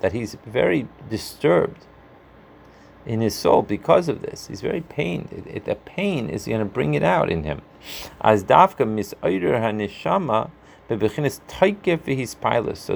That 0.00 0.12
he's 0.12 0.36
very 0.46 0.88
disturbed 1.08 1.86
in 3.06 3.20
his 3.20 3.34
soul 3.34 3.62
because 3.62 4.08
of 4.08 4.22
this. 4.22 4.48
He's 4.48 4.60
very 4.60 4.80
pained. 4.82 5.32
It, 5.32 5.46
it, 5.46 5.64
the 5.64 5.76
pain 5.76 6.28
is 6.28 6.46
going 6.46 6.60
to 6.60 6.66
bring 6.66 6.94
it 6.94 7.02
out 7.02 7.30
in 7.30 7.44
him. 7.44 7.62
As. 8.20 8.42
So 8.42 8.66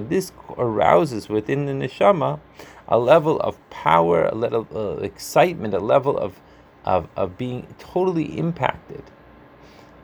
this 0.00 0.33
arouses 0.59 1.28
within 1.28 1.66
the 1.66 1.73
neshama 1.73 2.40
a 2.88 2.99
level 2.99 3.38
of 3.40 3.71
power, 3.71 4.26
a 4.26 4.35
level 4.35 4.61
of 4.61 4.76
uh, 4.76 4.97
excitement, 5.02 5.73
a 5.73 5.78
level 5.78 6.19
of, 6.19 6.40
of, 6.85 7.09
of 7.16 7.38
being 7.38 7.66
totally 7.78 8.38
impacted 8.38 9.04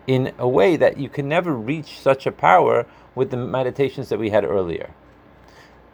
in 0.09 0.33
a 0.39 0.49
way 0.49 0.77
that 0.77 0.99
you 0.99 1.09
can 1.09 1.29
never 1.29 1.53
reach 1.55 2.01
such 2.01 2.27
a 2.27 2.33
power 2.33 2.87
with 3.15 3.31
the 3.31 3.37
meditations 3.37 4.09
that 4.09 4.19
we 4.19 4.31
had 4.31 4.45
earlier. 4.45 4.91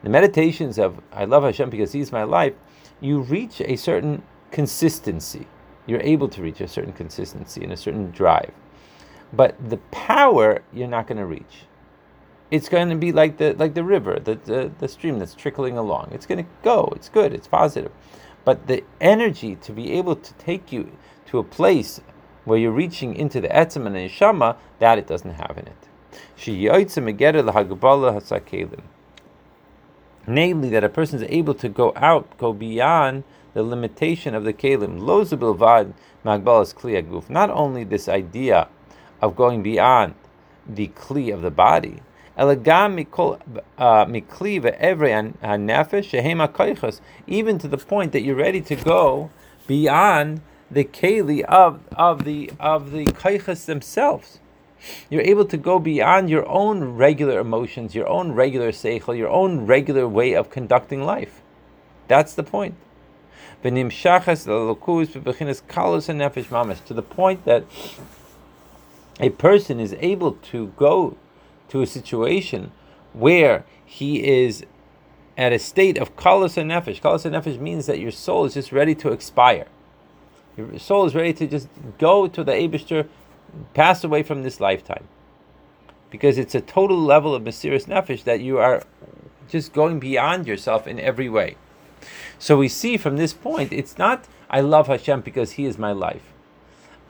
The 0.02 0.08
meditations 0.08 0.78
of 0.78 1.02
I 1.12 1.26
love 1.26 1.42
Hashem 1.42 1.68
because 1.68 1.92
He's 1.92 2.12
my 2.12 2.22
life, 2.22 2.54
you 3.00 3.20
reach 3.20 3.60
a 3.60 3.76
certain 3.76 4.22
consistency. 4.50 5.46
You're 5.86 6.00
able 6.00 6.28
to 6.30 6.42
reach 6.42 6.62
a 6.62 6.68
certain 6.68 6.94
consistency 6.94 7.62
and 7.62 7.72
a 7.72 7.76
certain 7.76 8.10
drive. 8.12 8.52
But 9.32 9.56
the 9.68 9.78
power 9.90 10.62
you're 10.72 10.88
not 10.88 11.06
going 11.06 11.18
to 11.18 11.26
reach 11.26 11.66
it's 12.54 12.68
going 12.68 12.88
to 12.88 12.96
be 12.96 13.10
like 13.10 13.38
the 13.38 13.54
like 13.54 13.74
the 13.74 13.82
river, 13.82 14.20
the, 14.20 14.36
the, 14.36 14.70
the 14.78 14.86
stream 14.86 15.18
that's 15.18 15.34
trickling 15.34 15.76
along. 15.76 16.10
It's 16.12 16.26
going 16.26 16.44
to 16.44 16.50
go. 16.62 16.92
It's 16.94 17.08
good. 17.08 17.32
It's 17.32 17.48
positive. 17.48 17.90
But 18.44 18.68
the 18.68 18.84
energy 19.00 19.56
to 19.56 19.72
be 19.72 19.92
able 19.92 20.16
to 20.16 20.34
take 20.34 20.70
you 20.70 20.92
to 21.26 21.38
a 21.38 21.44
place 21.44 22.00
where 22.44 22.58
you're 22.58 22.70
reaching 22.70 23.14
into 23.14 23.40
the 23.40 23.48
etzem 23.48 23.86
and 23.86 23.96
neshama, 23.96 24.56
that 24.78 24.98
it 24.98 25.06
doesn't 25.06 25.34
have 25.34 25.56
in 25.58 25.66
it. 25.66 25.88
Namely, 30.26 30.68
that 30.70 30.84
a 30.84 30.88
person 30.88 31.22
is 31.22 31.26
able 31.28 31.54
to 31.54 31.68
go 31.68 31.92
out, 31.96 32.38
go 32.38 32.52
beyond 32.52 33.24
the 33.52 33.62
limitation 33.62 34.34
of 34.34 34.44
the 34.44 34.52
kelim. 34.52 35.00
Not 37.30 37.50
only 37.50 37.84
this 37.84 38.08
idea 38.08 38.68
of 39.20 39.36
going 39.36 39.62
beyond 39.62 40.14
the 40.66 40.88
kli 40.88 41.32
of 41.32 41.42
the 41.42 41.50
body, 41.50 42.02
uh, 42.36 42.56
even 47.26 47.58
to 47.58 47.68
the 47.68 47.78
point 47.78 48.12
that 48.12 48.22
you're 48.22 48.34
ready 48.34 48.60
to 48.60 48.76
go 48.76 49.30
beyond 49.66 50.40
the 50.74 50.84
keli 50.84 51.42
of, 51.42 51.80
of 51.96 52.24
the 52.24 52.50
of 52.60 52.90
the 52.90 53.06
kaichas 53.06 53.64
themselves. 53.64 54.40
You're 55.08 55.22
able 55.22 55.46
to 55.46 55.56
go 55.56 55.78
beyond 55.78 56.28
your 56.28 56.46
own 56.46 56.96
regular 56.96 57.38
emotions, 57.40 57.94
your 57.94 58.08
own 58.08 58.32
regular 58.32 58.70
seichel, 58.70 59.16
your 59.16 59.30
own 59.30 59.64
regular 59.66 60.06
way 60.06 60.34
of 60.34 60.50
conducting 60.50 61.02
life. 61.02 61.40
That's 62.06 62.34
the 62.34 62.42
point. 62.42 62.74
To 63.62 63.70
the 63.70 63.86
point 67.08 67.44
that 67.46 67.64
a 69.20 69.30
person 69.30 69.80
is 69.80 69.96
able 70.00 70.32
to 70.32 70.66
go 70.76 71.16
to 71.68 71.80
a 71.80 71.86
situation 71.86 72.72
where 73.14 73.64
he 73.86 74.44
is 74.44 74.66
at 75.36 75.52
a 75.52 75.58
state 75.58 75.96
of 75.98 76.14
kalas 76.16 76.56
and 76.58 76.70
nefesh. 76.70 77.00
Kalas 77.00 77.24
and 77.24 77.34
nefesh 77.34 77.58
means 77.58 77.86
that 77.86 77.98
your 77.98 78.10
soul 78.10 78.44
is 78.44 78.54
just 78.54 78.70
ready 78.70 78.94
to 78.96 79.12
expire. 79.12 79.66
Your 80.56 80.78
soul 80.78 81.06
is 81.06 81.14
ready 81.14 81.32
to 81.34 81.46
just 81.46 81.68
go 81.98 82.26
to 82.26 82.44
the 82.44 82.52
Abishter, 82.52 83.08
pass 83.74 84.04
away 84.04 84.22
from 84.22 84.42
this 84.42 84.60
lifetime. 84.60 85.08
Because 86.10 86.38
it's 86.38 86.54
a 86.54 86.60
total 86.60 86.98
level 86.98 87.34
of 87.34 87.42
mesirus 87.42 87.86
nefesh 87.86 88.24
that 88.24 88.40
you 88.40 88.58
are 88.58 88.82
just 89.48 89.72
going 89.72 89.98
beyond 89.98 90.46
yourself 90.46 90.86
in 90.86 91.00
every 91.00 91.28
way. 91.28 91.56
So 92.38 92.56
we 92.56 92.68
see 92.68 92.96
from 92.96 93.16
this 93.16 93.32
point, 93.32 93.72
it's 93.72 93.98
not 93.98 94.26
I 94.48 94.60
love 94.60 94.86
Hashem 94.86 95.22
because 95.22 95.52
He 95.52 95.64
is 95.64 95.78
my 95.78 95.92
life. 95.92 96.32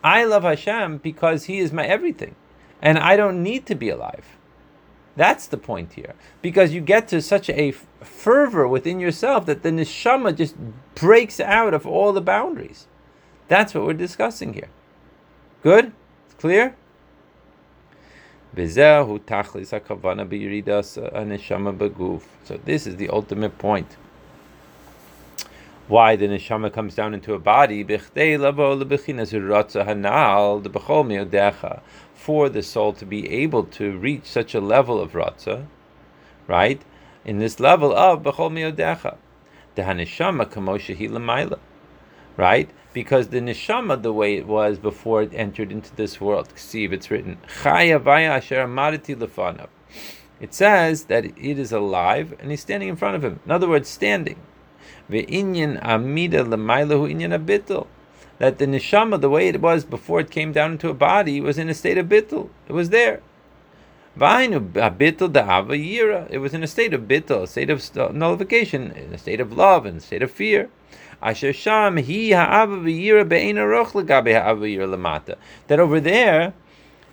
I 0.03 0.25
love 0.25 0.45
Hashem 0.45 0.99
because 0.99 1.45
He 1.45 1.59
is 1.59 1.73
my 1.73 1.85
everything. 1.85 2.37
And 2.81 2.99
I 2.99 3.17
don't 3.17 3.43
need 3.43 3.67
to 3.67 3.75
be 3.75 3.91
alive. 3.91 4.27
That's 5.17 5.47
the 5.47 5.57
point 5.57 5.95
here. 5.95 6.15
Because 6.43 6.73
you 6.73 6.81
get 6.81 7.09
to 7.09 7.21
such 7.21 7.49
a 7.51 7.73
fervor 7.73 8.67
within 8.67 9.01
yourself 9.01 9.47
that 9.47 9.63
the 9.63 9.71
neshama 9.71 10.35
just 10.37 10.57
breaks 10.95 11.41
out 11.41 11.75
of 11.75 11.87
all 11.87 12.13
the 12.13 12.21
boundaries. 12.21 12.87
That's 13.49 13.75
what 13.75 13.85
we're 13.85 13.95
discussing 13.95 14.55
here. 14.55 14.69
Good? 15.63 15.93
It's 16.27 16.35
clear? 16.35 16.77
So 22.45 22.61
this 22.65 22.87
is 22.87 22.97
the 22.97 23.09
ultimate 23.09 23.59
point. 23.59 23.97
Why 25.89 26.17
the 26.17 26.29
neshama 26.29 26.73
comes 26.73 26.95
down 26.95 27.13
into 27.13 27.35
a 27.35 27.39
body 27.39 27.83
for 32.15 32.49
the 32.49 32.63
soul 32.63 32.93
to 32.95 33.05
be 33.05 33.31
able 33.31 33.65
to 33.65 33.99
reach 33.99 34.25
such 34.25 34.55
a 34.55 34.61
level 34.61 35.01
of 35.01 35.13
ratzah, 35.13 35.67
right? 36.47 36.81
In 37.25 37.39
this 37.39 37.61
level 37.61 37.93
of 37.93 38.23
the 38.23 38.33
right? 42.37 42.71
Because 42.95 43.29
the 43.29 43.41
neshama, 43.41 44.01
the 44.01 44.13
way 44.13 44.37
it 44.37 44.47
was 44.47 44.79
before 44.79 45.23
it 45.23 45.35
entered 45.35 45.71
into 45.71 45.95
this 45.95 46.21
world, 46.21 46.49
see 46.55 46.85
if 46.85 46.93
it's 46.93 47.11
written. 47.11 47.37
It 50.41 50.55
says 50.55 51.05
that 51.05 51.25
it 51.25 51.59
is 51.59 51.73
alive 51.73 52.35
and 52.39 52.51
he's 52.51 52.63
standing 52.63 52.89
in 52.89 52.97
front 52.97 53.17
of 53.17 53.25
him. 53.25 53.41
In 53.45 53.51
other 53.51 53.69
words, 53.69 53.89
standing. 53.89 54.39
That 55.09 55.27
the 58.59 58.67
neshama, 58.67 59.21
the 59.21 59.31
way 59.31 59.49
it 59.49 59.61
was 59.61 59.85
before 59.85 60.21
it 60.21 60.31
came 60.31 60.53
down 60.53 60.73
into 60.73 60.89
a 60.89 60.95
body, 60.95 61.41
was 61.41 61.59
in 61.59 61.69
a 61.69 61.75
state 61.75 61.99
of 61.99 62.07
bittul. 62.07 62.49
It 62.69 62.73
was 62.73 62.91
there. 62.91 63.21
It 64.17 64.53
was 66.41 66.55
in 66.55 66.63
a 66.63 66.69
state 66.69 66.95
of 66.95 67.01
bittul, 67.03 67.43
a 67.43 67.47
state 67.47 67.71
of 67.71 68.15
nullification, 68.15 68.93
in 68.93 69.13
a 69.13 69.19
state 69.19 69.41
of 69.41 69.53
love, 69.53 69.85
and 69.85 69.99
a 69.99 70.01
state 70.01 70.23
of 70.23 70.31
fear. 70.31 70.71
That 75.67 75.81
over 75.81 76.01
there, 76.01 76.55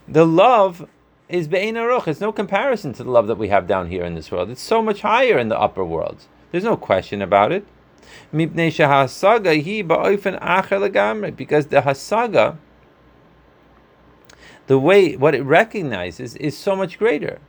the 0.07 0.25
love 0.25 0.87
is 1.29 1.47
be'ein 1.47 1.75
aruch. 1.75 2.07
It's 2.07 2.19
no 2.19 2.31
comparison 2.33 2.93
to 2.93 3.03
the 3.03 3.11
love 3.11 3.27
that 3.27 3.37
we 3.37 3.47
have 3.47 3.67
down 3.67 3.87
here 3.87 4.03
in 4.03 4.15
this 4.15 4.29
world. 4.31 4.49
It's 4.49 4.61
so 4.61 4.81
much 4.81 5.01
higher 5.01 5.37
in 5.37 5.47
the 5.47 5.57
upper 5.57 5.85
worlds. 5.85 6.27
There's 6.51 6.65
no 6.65 6.75
question 6.75 7.21
about 7.21 7.53
it. 7.53 7.65
Because 8.33 8.47
the 11.67 11.81
hasaga, 11.81 12.57
the 14.67 14.79
way 14.79 15.15
what 15.15 15.35
it 15.35 15.43
recognizes 15.43 16.35
is 16.35 16.57
so 16.57 16.75
much 16.75 16.99
greater. 16.99 17.39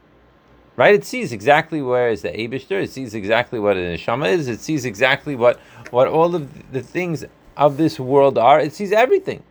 Right? 0.77 0.95
It 0.95 1.05
sees 1.05 1.33
exactly 1.33 1.83
where 1.83 2.09
is 2.09 2.23
the 2.23 2.31
Abishter, 2.31 2.83
it 2.83 2.91
sees 2.91 3.15
exactly 3.15 3.59
what 3.61 3.77
an 3.77 3.95
Neshama 3.95 4.29
is, 4.29 4.49
it 4.49 4.61
sees 4.61 4.85
exactly 4.85 5.37
what, 5.37 5.61
what 5.91 6.09
all 6.09 6.35
of 6.35 6.73
the 6.73 6.81
things 6.81 7.25
of 7.57 7.77
this 7.77 8.01
world 8.01 8.39
are, 8.39 8.59
it 8.59 8.73
sees 8.73 8.91
everything. 8.93 9.43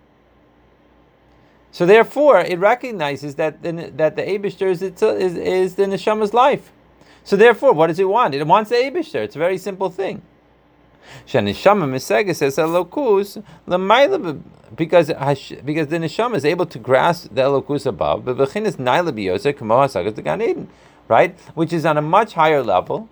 So 1.72 1.86
therefore, 1.86 2.40
it 2.42 2.60
recognizes 2.60 3.36
that 3.36 3.62
the, 3.62 3.92
that 3.96 4.16
the 4.16 4.24
Abishter 4.24 4.68
is, 4.68 4.82
is, 4.82 5.38
is 5.38 5.76
the 5.76 5.84
Neshama's 5.84 6.34
life. 6.34 6.72
So 7.24 7.36
therefore, 7.36 7.74
what 7.74 7.88
does 7.88 8.00
it 8.00 8.10
want? 8.10 8.34
It 8.34 8.46
wants 8.46 8.72
the 8.72 8.78
Abishter. 8.78 9.24
It's 9.24 9.36
a 9.36 9.40
very 9.40 9.58
simple 9.58 9.90
thing. 9.90 10.24
Shanishama 11.28 11.86
Misega 11.90 12.36
says 12.36 12.58
Elokus 12.58 13.42
because 14.76 15.08
because 15.66 15.88
the 15.88 15.98
neshama 15.98 16.36
is 16.36 16.46
able 16.46 16.66
to 16.66 16.80
grasp 16.80 17.30
the 17.32 17.42
Elokus 17.42 17.86
above, 17.86 18.26
but 18.26 18.38
Bechin 18.38 18.66
is 18.66 18.78
Naila 18.78 19.12
Biyosek 19.12 19.58
Kamo 19.58 19.82
Hasagas 19.82 20.16
the 20.16 20.22
Gan 20.22 20.42
Eden, 20.42 20.70
right? 21.12 21.38
Which 21.56 21.74
is 21.74 21.86
on 21.86 21.98
a 21.98 22.02
much 22.02 22.34
higher 22.36 22.64
level. 22.64 23.10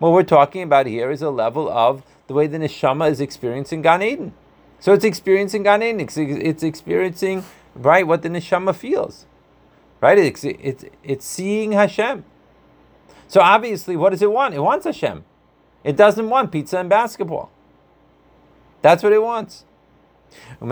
What 0.00 0.10
we're 0.10 0.24
talking 0.24 0.62
about 0.62 0.86
here 0.86 1.12
is 1.12 1.22
a 1.22 1.30
level 1.30 1.70
of 1.70 2.02
the 2.26 2.34
way 2.34 2.48
the 2.48 2.58
neshama 2.58 3.08
is 3.08 3.20
experiencing 3.20 3.82
Gan 3.82 4.02
Eden. 4.02 4.34
So 4.80 4.92
it's 4.92 5.04
experiencing 5.04 5.62
Gan 5.62 5.84
Eden. 5.84 6.00
It's, 6.00 6.16
it's 6.16 6.64
experiencing 6.64 7.44
right 7.76 8.04
what 8.04 8.22
the 8.22 8.28
neshama 8.28 8.74
feels, 8.74 9.26
right? 10.00 10.18
It's, 10.18 10.42
it's 10.42 10.84
it's 11.04 11.24
seeing 11.24 11.70
Hashem. 11.72 12.24
So 13.28 13.40
obviously, 13.40 13.96
what 13.96 14.10
does 14.10 14.20
it 14.20 14.32
want? 14.32 14.54
It 14.54 14.60
wants 14.60 14.84
Hashem. 14.84 15.24
It 15.84 15.96
doesn't 15.96 16.28
want 16.28 16.50
pizza 16.50 16.78
and 16.78 16.88
basketball. 16.88 17.50
That's 18.82 19.04
what 19.04 19.12
it 19.12 19.22
wants. 19.22 19.64
And 20.60 20.68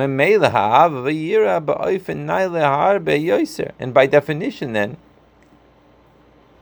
by 3.94 4.06
definition, 4.06 4.72
then, 4.72 4.96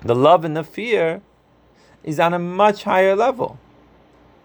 the 0.02 0.14
love 0.14 0.44
and 0.44 0.56
the 0.56 0.64
fear 0.64 1.22
is 2.02 2.18
on 2.20 2.34
a 2.34 2.38
much 2.38 2.84
higher 2.84 3.14
level. 3.16 3.58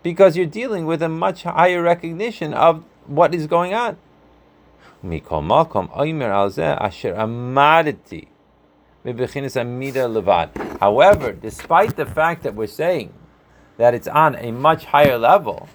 because 0.06 0.38
you're 0.38 0.46
dealing 0.46 0.86
with 0.86 1.02
a 1.02 1.10
much 1.10 1.42
higher 1.42 1.82
recognition 1.82 2.54
of 2.54 2.84
what 3.08 3.34
is 3.34 3.48
going 3.48 3.74
on. 3.74 3.98
However, 10.80 11.34
despite 11.34 11.96
the 11.96 12.06
fact 12.06 12.44
that 12.44 12.54
we're 12.54 12.68
saying 12.68 13.14
that 13.78 13.96
it's 13.96 14.08
on 14.08 14.36
a 14.36 14.52
much 14.52 14.86
higher 14.86 15.18
level, 15.18 15.68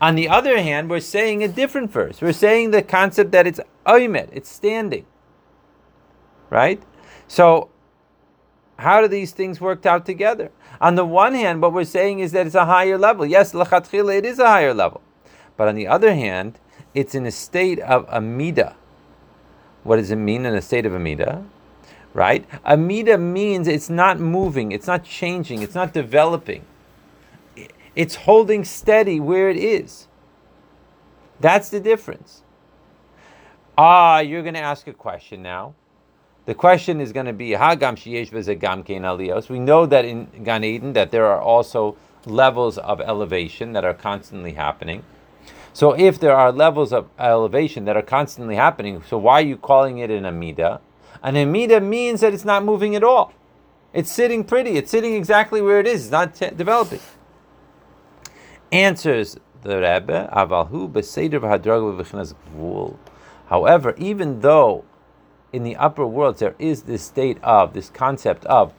on 0.00 0.16
the 0.16 0.28
other 0.28 0.60
hand, 0.60 0.90
we're 0.90 0.98
saying 0.98 1.44
a 1.44 1.48
different 1.48 1.92
verse. 1.92 2.20
We're 2.20 2.32
saying 2.32 2.72
the 2.72 2.82
concept 2.82 3.30
that 3.30 3.46
it's 3.46 3.60
oimet, 3.86 4.28
it's 4.32 4.50
standing. 4.50 5.06
Right? 6.50 6.82
So, 7.28 7.70
how 8.78 9.00
do 9.00 9.08
these 9.08 9.32
things 9.32 9.60
work 9.60 9.86
out 9.86 10.04
together? 10.04 10.50
On 10.80 10.94
the 10.94 11.04
one 11.04 11.34
hand, 11.34 11.62
what 11.62 11.72
we're 11.72 11.84
saying 11.84 12.20
is 12.20 12.32
that 12.32 12.46
it's 12.46 12.54
a 12.54 12.66
higher 12.66 12.98
level. 12.98 13.24
Yes, 13.24 13.52
lachatchila, 13.52 14.18
it 14.18 14.26
is 14.26 14.38
a 14.38 14.46
higher 14.46 14.74
level. 14.74 15.00
But 15.56 15.68
on 15.68 15.74
the 15.74 15.86
other 15.86 16.14
hand, 16.14 16.58
it's 16.94 17.14
in 17.14 17.26
a 17.26 17.30
state 17.30 17.78
of 17.80 18.06
amida. 18.08 18.76
What 19.82 19.96
does 19.96 20.10
it 20.10 20.16
mean 20.16 20.44
in 20.44 20.54
a 20.54 20.62
state 20.62 20.84
of 20.84 20.94
amida? 20.94 21.44
Right? 22.12 22.46
Amida 22.64 23.18
means 23.18 23.68
it's 23.68 23.90
not 23.90 24.18
moving, 24.18 24.72
it's 24.72 24.86
not 24.86 25.04
changing, 25.04 25.62
it's 25.62 25.74
not 25.74 25.92
developing. 25.92 26.64
It's 27.94 28.14
holding 28.14 28.64
steady 28.64 29.20
where 29.20 29.48
it 29.48 29.56
is. 29.56 30.06
That's 31.40 31.70
the 31.70 31.80
difference. 31.80 32.42
Ah, 33.78 34.20
you're 34.20 34.42
going 34.42 34.54
to 34.54 34.60
ask 34.60 34.86
a 34.86 34.92
question 34.92 35.42
now. 35.42 35.74
The 36.46 36.54
question 36.54 37.00
is 37.00 37.12
going 37.12 37.26
to 37.26 37.32
be 37.32 37.50
Hagam 37.50 37.96
Sheyesh 37.96 38.60
Gam 38.60 38.84
Kein 38.84 39.02
Aliyos. 39.02 39.48
We 39.48 39.58
know 39.58 39.84
that 39.84 40.04
in 40.04 40.28
Gan 40.44 40.62
Eden 40.62 40.92
that 40.92 41.10
there 41.10 41.26
are 41.26 41.40
also 41.40 41.96
levels 42.24 42.78
of 42.78 43.00
elevation 43.00 43.72
that 43.72 43.84
are 43.84 43.92
constantly 43.92 44.52
happening. 44.52 45.02
So 45.72 45.92
if 45.92 46.20
there 46.20 46.36
are 46.36 46.52
levels 46.52 46.92
of 46.92 47.08
elevation 47.18 47.84
that 47.86 47.96
are 47.96 48.02
constantly 48.02 48.54
happening, 48.54 49.02
so 49.08 49.18
why 49.18 49.40
are 49.40 49.44
you 49.44 49.56
calling 49.56 49.98
it 49.98 50.08
an 50.08 50.24
Amida? 50.24 50.80
An 51.20 51.36
Amida 51.36 51.80
means 51.80 52.20
that 52.20 52.32
it's 52.32 52.44
not 52.44 52.64
moving 52.64 52.94
at 52.94 53.02
all. 53.02 53.32
It's 53.92 54.12
sitting 54.12 54.44
pretty. 54.44 54.76
It's 54.76 54.90
sitting 54.90 55.14
exactly 55.14 55.60
where 55.60 55.80
it 55.80 55.86
is. 55.88 56.04
It's 56.04 56.12
not 56.12 56.36
t- 56.36 56.50
developing. 56.50 57.00
Answers 58.70 59.36
the 59.62 59.76
Rebbe, 59.76 60.30
Avalhu 60.32 60.88
beseder. 60.92 61.40
However, 63.46 63.94
even 63.98 64.40
though 64.40 64.84
in 65.52 65.62
the 65.62 65.76
upper 65.76 66.06
worlds 66.06 66.40
there 66.40 66.54
is 66.58 66.82
this 66.82 67.02
state 67.02 67.38
of, 67.42 67.72
this 67.72 67.90
concept 67.90 68.44
of 68.46 68.72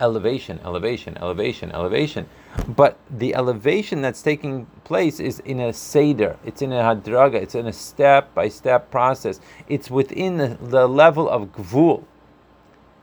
elevation, 0.00 0.58
elevation, 0.64 1.16
elevation, 1.18 1.70
elevation, 1.72 2.28
but 2.68 2.98
the 3.08 3.34
elevation 3.34 4.02
that's 4.02 4.20
taking 4.20 4.66
place 4.84 5.20
is 5.20 5.38
in 5.40 5.60
a 5.60 5.72
seder, 5.72 6.36
it's 6.44 6.60
in 6.60 6.72
a 6.72 6.82
hadraga, 6.82 7.34
it's 7.34 7.54
in 7.54 7.66
a 7.66 7.72
step 7.72 8.34
by 8.34 8.48
step 8.48 8.90
process. 8.90 9.40
It's 9.68 9.90
within 9.90 10.38
the, 10.38 10.58
the 10.60 10.88
level 10.88 11.28
of 11.28 11.52
gvul. 11.52 12.04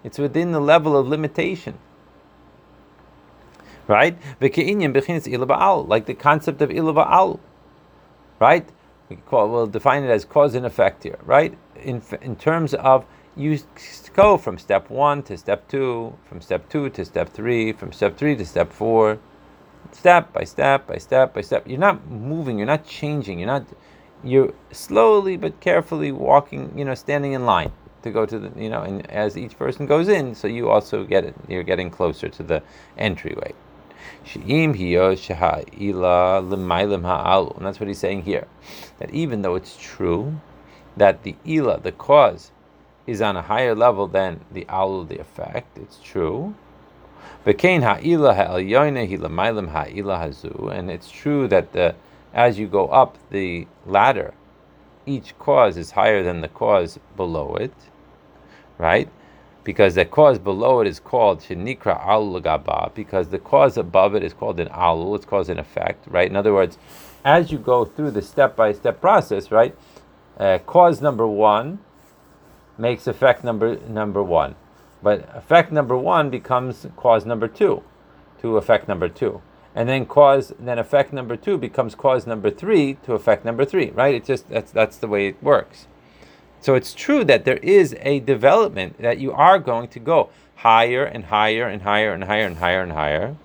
It's 0.03 0.17
within 0.17 0.51
the 0.51 0.59
level 0.59 0.97
of 0.97 1.07
limitation 1.07 1.77
right? 3.89 4.15
Like 4.39 4.53
the 6.05 6.15
concept 6.17 6.61
of 6.61 6.69
ilaba'al, 6.69 7.39
right? 8.39 8.69
We 9.09 9.17
we'll 9.31 9.67
define 9.67 10.03
it 10.03 10.09
as 10.11 10.23
cause 10.23 10.53
and 10.53 10.65
effect 10.65 11.03
here, 11.03 11.17
right? 11.23 11.57
In, 11.83 12.01
in 12.21 12.35
terms 12.35 12.73
of 12.73 13.05
you 13.35 13.59
go 14.13 14.37
from 14.37 14.57
step 14.57 14.89
one 14.89 15.23
to 15.23 15.37
step 15.37 15.67
two, 15.67 16.13
from 16.27 16.41
step 16.41 16.67
two 16.69 16.89
to 16.89 17.05
step 17.05 17.29
three, 17.29 17.71
from 17.71 17.91
step 17.91 18.17
three 18.17 18.35
to 18.35 18.45
step 18.45 18.71
four, 18.71 19.19
step 19.91 20.33
by 20.33 20.43
step 20.43 20.87
by 20.87 20.97
step 20.97 21.33
by 21.33 21.41
step. 21.41 21.67
You're 21.67 21.79
not 21.79 22.07
moving, 22.09 22.57
you're 22.57 22.67
not 22.67 22.85
changing, 22.85 23.39
you're 23.39 23.47
not, 23.47 23.65
you're 24.23 24.53
slowly 24.71 25.37
but 25.37 25.59
carefully 25.61 26.11
walking, 26.11 26.73
you 26.77 26.85
know, 26.85 26.95
standing 26.95 27.33
in 27.33 27.45
line 27.45 27.71
to 28.03 28.11
go 28.11 28.25
to 28.25 28.39
the, 28.39 28.61
you 28.61 28.69
know, 28.69 28.81
and 28.81 29.09
as 29.09 29.37
each 29.37 29.57
person 29.57 29.85
goes 29.85 30.07
in, 30.07 30.35
so 30.35 30.47
you 30.47 30.69
also 30.69 31.03
get 31.03 31.23
it, 31.25 31.35
you're 31.47 31.63
getting 31.63 31.89
closer 31.89 32.29
to 32.29 32.43
the 32.43 32.63
entryway. 32.97 33.53
And 34.33 34.73
that's 37.65 37.79
what 37.79 37.87
he's 37.87 37.99
saying 37.99 38.23
here. 38.23 38.47
That 38.99 39.11
even 39.11 39.41
though 39.41 39.55
it's 39.55 39.77
true 39.77 40.39
that 40.99 41.23
the 41.23 41.35
ila, 41.47 41.79
the 41.79 41.91
cause, 41.91 42.51
is 43.07 43.21
on 43.21 43.35
a 43.35 43.41
higher 43.41 43.75
level 43.75 44.07
than 44.07 44.41
the 44.51 44.65
alul, 44.65 45.07
the 45.07 45.19
effect, 45.19 45.77
it's 45.77 45.99
true. 45.99 46.53
And 47.45 47.55
it's 50.91 51.11
true 51.11 51.47
that 51.47 51.71
the, 51.73 51.95
as 52.33 52.59
you 52.59 52.67
go 52.67 52.87
up 52.87 53.17
the 53.31 53.67
ladder, 53.85 54.33
each 55.05 55.37
cause 55.39 55.77
is 55.77 55.91
higher 55.91 56.23
than 56.23 56.41
the 56.41 56.47
cause 56.47 56.99
below 57.15 57.55
it, 57.55 57.73
right? 58.77 59.09
because 59.69 59.93
the 59.95 60.03
cause 60.05 60.39
below 60.39 60.79
it 60.79 60.87
is 60.87 60.99
called 60.99 61.41
shenikra 61.41 61.99
al 62.03 62.39
gaba, 62.39 62.91
because 62.95 63.29
the 63.29 63.37
cause 63.37 63.77
above 63.77 64.15
it 64.15 64.23
is 64.23 64.33
called 64.33 64.59
an 64.59 64.67
alul, 64.69 65.15
it's 65.15 65.25
called 65.25 65.47
an 65.49 65.59
effect, 65.59 66.07
right? 66.07 66.27
In 66.27 66.35
other 66.35 66.53
words, 66.53 66.79
as 67.23 67.51
you 67.51 67.59
go 67.59 67.85
through 67.85 68.09
the 68.11 68.21
step 68.23 68.55
by 68.55 68.73
step 68.73 68.99
process, 68.99 69.51
right? 69.51 69.75
Uh, 70.39 70.57
cause 70.59 71.01
number 71.01 71.27
one 71.27 71.79
makes 72.77 73.07
effect 73.07 73.43
number 73.43 73.77
number 73.87 74.23
one, 74.23 74.55
but 75.03 75.29
effect 75.35 75.71
number 75.71 75.97
one 75.97 76.29
becomes 76.29 76.87
cause 76.95 77.25
number 77.25 77.47
two, 77.47 77.83
to 78.41 78.55
effect 78.55 78.87
number 78.87 79.09
two, 79.09 79.41
and 79.75 79.89
then 79.89 80.05
cause 80.05 80.53
then 80.57 80.79
effect 80.79 81.11
number 81.11 81.35
two 81.35 81.57
becomes 81.57 81.93
cause 81.93 82.25
number 82.25 82.49
three 82.49 82.93
to 83.03 83.13
effect 83.13 83.43
number 83.43 83.65
three, 83.65 83.89
right? 83.89 84.15
It's 84.15 84.27
just 84.27 84.49
that's 84.49 84.71
that's 84.71 84.97
the 84.97 85.07
way 85.07 85.27
it 85.27 85.43
works. 85.43 85.87
So 86.61 86.75
it's 86.75 86.93
true 86.93 87.23
that 87.25 87.45
there 87.45 87.57
is 87.57 87.95
a 87.99 88.19
development 88.21 88.97
that 88.99 89.19
you 89.19 89.31
are 89.33 89.59
going 89.59 89.89
to 89.89 89.99
go 89.99 90.29
higher 90.55 91.03
and 91.03 91.25
higher 91.25 91.67
and 91.67 91.81
higher 91.81 92.13
and 92.13 92.23
higher 92.25 92.45
and 92.45 92.57
higher 92.57 92.81
and 92.81 92.91
higher. 92.91 93.35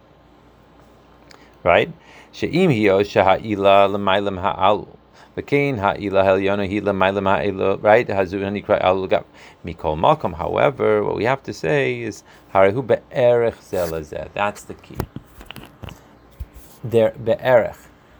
Right? 1.62 1.92
She'im 2.32 2.70
hiyo 2.70 3.02
ha'alu. 4.42 4.88
Right? 5.36 5.58
However, 10.34 11.04
what 11.04 11.16
we 11.16 11.24
have 11.24 11.42
to 11.42 11.52
say 11.52 12.00
is. 12.00 12.22
That's 14.34 14.64
the 14.64 14.74
key. 14.74 14.98
There 16.84 17.10
be'erech 17.12 17.76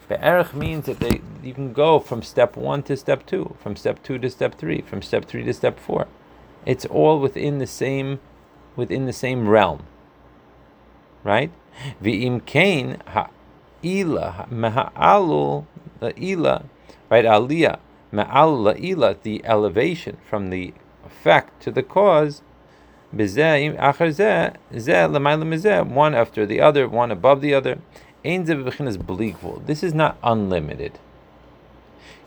Be'erech 0.08 0.52
means 0.52 0.86
that 0.86 1.00
they 1.00 1.20
you 1.42 1.54
can 1.54 1.72
go 1.72 1.98
from 1.98 2.22
step 2.22 2.56
one 2.56 2.82
to 2.84 2.96
step 2.96 3.24
two, 3.26 3.56
from 3.58 3.74
step 3.74 4.02
two 4.02 4.18
to 4.18 4.28
step 4.28 4.56
three, 4.56 4.82
from 4.82 5.00
step 5.00 5.24
three 5.24 5.44
to 5.44 5.54
step 5.54 5.80
four. 5.80 6.06
It's 6.66 6.84
all 6.86 7.20
within 7.20 7.58
the 7.58 7.66
same 7.66 8.20
within 8.76 9.06
the 9.06 9.12
same 9.12 9.48
realm. 9.48 9.84
Right? 11.22 11.50
V'im 12.02 12.44
kain 12.44 13.02
ha'ila 13.06 14.46
meha'alul 14.50 15.66
ila, 16.02 16.64
right? 17.14 17.24
Aliyah 17.24 17.78
ma'al 18.12 18.78
ila, 18.82 19.14
the 19.22 19.42
elevation 19.44 20.16
from 20.28 20.50
the 20.50 20.74
effect 21.06 21.62
to 21.62 21.70
the 21.70 21.82
cause. 21.82 22.42
One 23.12 23.28
after 23.30 24.10
the 26.46 26.60
other, 26.60 26.88
one 26.88 27.12
above 27.12 27.40
the 27.40 27.54
other. 27.54 27.78
This 28.24 29.82
is 29.84 29.94
not 29.94 30.16
unlimited. 30.24 30.98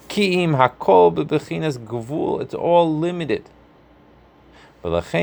Ki'im 0.08 0.56
hakol 0.56 1.14
bebechinas 1.14 1.78
gvul. 1.78 2.42
It's 2.42 2.54
all 2.54 2.98
limited. 2.98 3.50
That's 4.84 5.14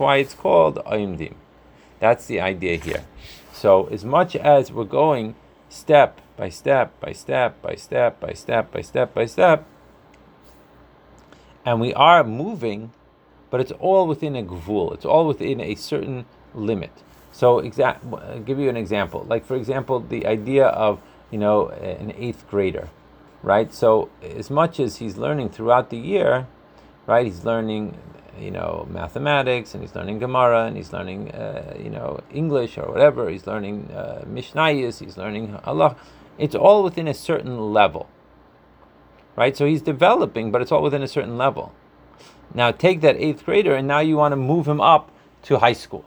why 0.00 0.16
it's 0.16 0.34
called 0.34 0.76
aimdim. 0.84 1.34
That's 2.00 2.26
the 2.26 2.40
idea 2.40 2.76
here. 2.78 3.04
So 3.52 3.86
as 3.86 4.04
much 4.04 4.34
as 4.34 4.72
we're 4.72 4.82
going 4.82 5.36
step 5.68 6.20
by 6.42 6.48
step 6.48 6.98
by 6.98 7.12
step 7.12 7.62
by 7.62 7.76
step 7.76 8.18
by 8.18 8.32
step 8.32 8.72
by 8.72 8.80
step 8.80 9.14
by 9.14 9.24
step, 9.26 9.64
and 11.64 11.80
we 11.80 11.94
are 11.94 12.24
moving, 12.24 12.90
but 13.48 13.60
it's 13.60 13.70
all 13.78 14.08
within 14.08 14.34
a 14.34 14.42
gvul. 14.42 14.92
It's 14.92 15.04
all 15.04 15.24
within 15.28 15.60
a 15.60 15.76
certain 15.76 16.26
limit. 16.52 16.90
So, 17.30 17.60
exact, 17.60 18.04
I'll 18.12 18.40
give 18.40 18.58
you 18.58 18.68
an 18.68 18.76
example. 18.76 19.24
Like, 19.32 19.44
for 19.44 19.54
example, 19.54 20.00
the 20.00 20.26
idea 20.26 20.66
of 20.66 21.00
you 21.30 21.38
know 21.38 21.68
an 21.68 22.12
eighth 22.16 22.42
grader, 22.50 22.88
right? 23.44 23.72
So, 23.72 24.10
as 24.20 24.50
much 24.50 24.80
as 24.80 24.96
he's 24.96 25.16
learning 25.16 25.50
throughout 25.50 25.90
the 25.90 25.96
year, 26.12 26.48
right? 27.06 27.24
He's 27.24 27.44
learning, 27.44 27.96
you 28.36 28.50
know, 28.50 28.88
mathematics, 28.90 29.74
and 29.74 29.80
he's 29.84 29.94
learning 29.94 30.18
Gemara, 30.18 30.64
and 30.64 30.76
he's 30.76 30.92
learning, 30.92 31.30
uh, 31.30 31.76
you 31.78 31.90
know, 31.90 32.18
English 32.34 32.78
or 32.78 32.90
whatever. 32.90 33.30
He's 33.30 33.46
learning 33.46 33.92
uh, 33.94 34.24
Mishnayos. 34.26 34.98
He's 35.04 35.16
learning 35.16 35.56
Allah. 35.62 35.94
It's 36.38 36.54
all 36.54 36.84
within 36.84 37.08
a 37.08 37.14
certain 37.14 37.72
level, 37.72 38.08
right? 39.36 39.56
So 39.56 39.66
he's 39.66 39.82
developing, 39.82 40.52
but 40.52 40.62
it's 40.62 40.72
all 40.72 40.82
within 40.82 41.02
a 41.02 41.08
certain 41.08 41.38
level. 41.38 41.72
Now, 42.54 42.70
take 42.70 43.00
that 43.02 43.16
eighth 43.16 43.44
grader, 43.44 43.74
and 43.74 43.88
now 43.88 44.00
you 44.00 44.16
want 44.16 44.32
to 44.32 44.36
move 44.36 44.68
him 44.68 44.80
up 44.80 45.10
to 45.44 45.58
high 45.58 45.74
school 45.74 46.04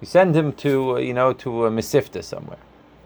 You 0.00 0.06
send 0.06 0.36
him 0.36 0.52
to, 0.54 0.96
uh, 0.96 0.98
you 1.00 1.14
know, 1.14 1.32
to 1.34 1.66
uh, 1.66 1.70
Mesivta 1.70 2.24
somewhere, 2.24 2.58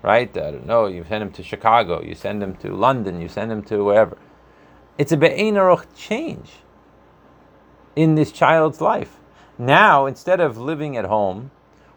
right? 0.02 0.30
I 0.36 0.52
don't 0.52 0.66
know. 0.66 0.86
You 0.86 1.04
send 1.08 1.22
him 1.22 1.32
to 1.32 1.42
Chicago. 1.42 2.02
You 2.02 2.14
send 2.14 2.42
him 2.42 2.56
to 2.56 2.74
London. 2.74 3.20
You 3.20 3.28
send 3.28 3.52
him 3.52 3.62
to 3.64 3.84
wherever. 3.84 4.18
It's 4.98 5.12
a 5.12 5.16
be'ein 5.16 5.54
aruch 5.54 5.86
change 5.96 6.52
in 7.96 8.14
this 8.16 8.32
child's 8.32 8.80
life. 8.80 9.18
Now, 9.58 10.06
instead 10.06 10.40
of 10.40 10.58
living 10.58 10.96
at 10.96 11.06
home, 11.06 11.50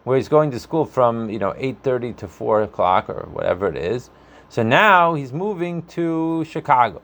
where 0.04 0.16
he's 0.16 0.28
going 0.28 0.50
to 0.52 0.60
school 0.60 0.86
from, 0.86 1.30
you 1.30 1.38
know, 1.38 1.52
8.30 1.52 2.16
to 2.18 2.28
4 2.28 2.62
o'clock 2.62 3.10
or 3.10 3.28
whatever 3.32 3.68
it 3.68 3.76
is, 3.76 4.10
so 4.56 4.62
now 4.62 5.12
he's 5.12 5.34
moving 5.34 5.82
to 5.82 6.42
Chicago 6.46 7.02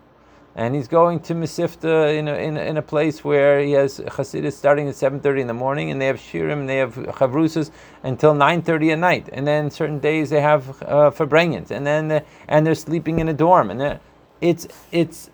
and 0.54 0.74
he's 0.74 0.88
going 0.88 1.20
to 1.20 1.34
Mesivta 1.34 2.16
in 2.16 2.26
a, 2.26 2.34
in, 2.36 2.56
a, 2.56 2.60
in 2.62 2.78
a 2.78 2.82
place 2.82 3.22
where 3.22 3.60
he 3.60 3.72
has 3.72 4.00
Hasidus 4.00 4.54
starting 4.54 4.88
at 4.88 4.94
7.30 4.94 5.42
in 5.42 5.46
the 5.48 5.52
morning, 5.52 5.90
and 5.90 6.00
they 6.00 6.06
have 6.06 6.16
Shirim, 6.16 6.60
and 6.60 6.66
they 6.66 6.78
have 6.78 6.94
Chavrusas 6.94 7.70
until 8.02 8.32
9.30 8.32 8.92
at 8.92 8.98
night. 9.00 9.28
And 9.34 9.46
then 9.46 9.70
certain 9.70 9.98
days 9.98 10.30
they 10.30 10.40
have 10.40 10.82
uh, 10.82 11.10
and 11.18 11.86
then 11.86 12.08
the, 12.08 12.24
and 12.48 12.66
they're 12.66 12.74
sleeping 12.74 13.18
in 13.18 13.28
a 13.28 13.34
dorm. 13.34 13.70
And 13.70 14.00
it's, 14.40 14.66
it's, 14.90 15.28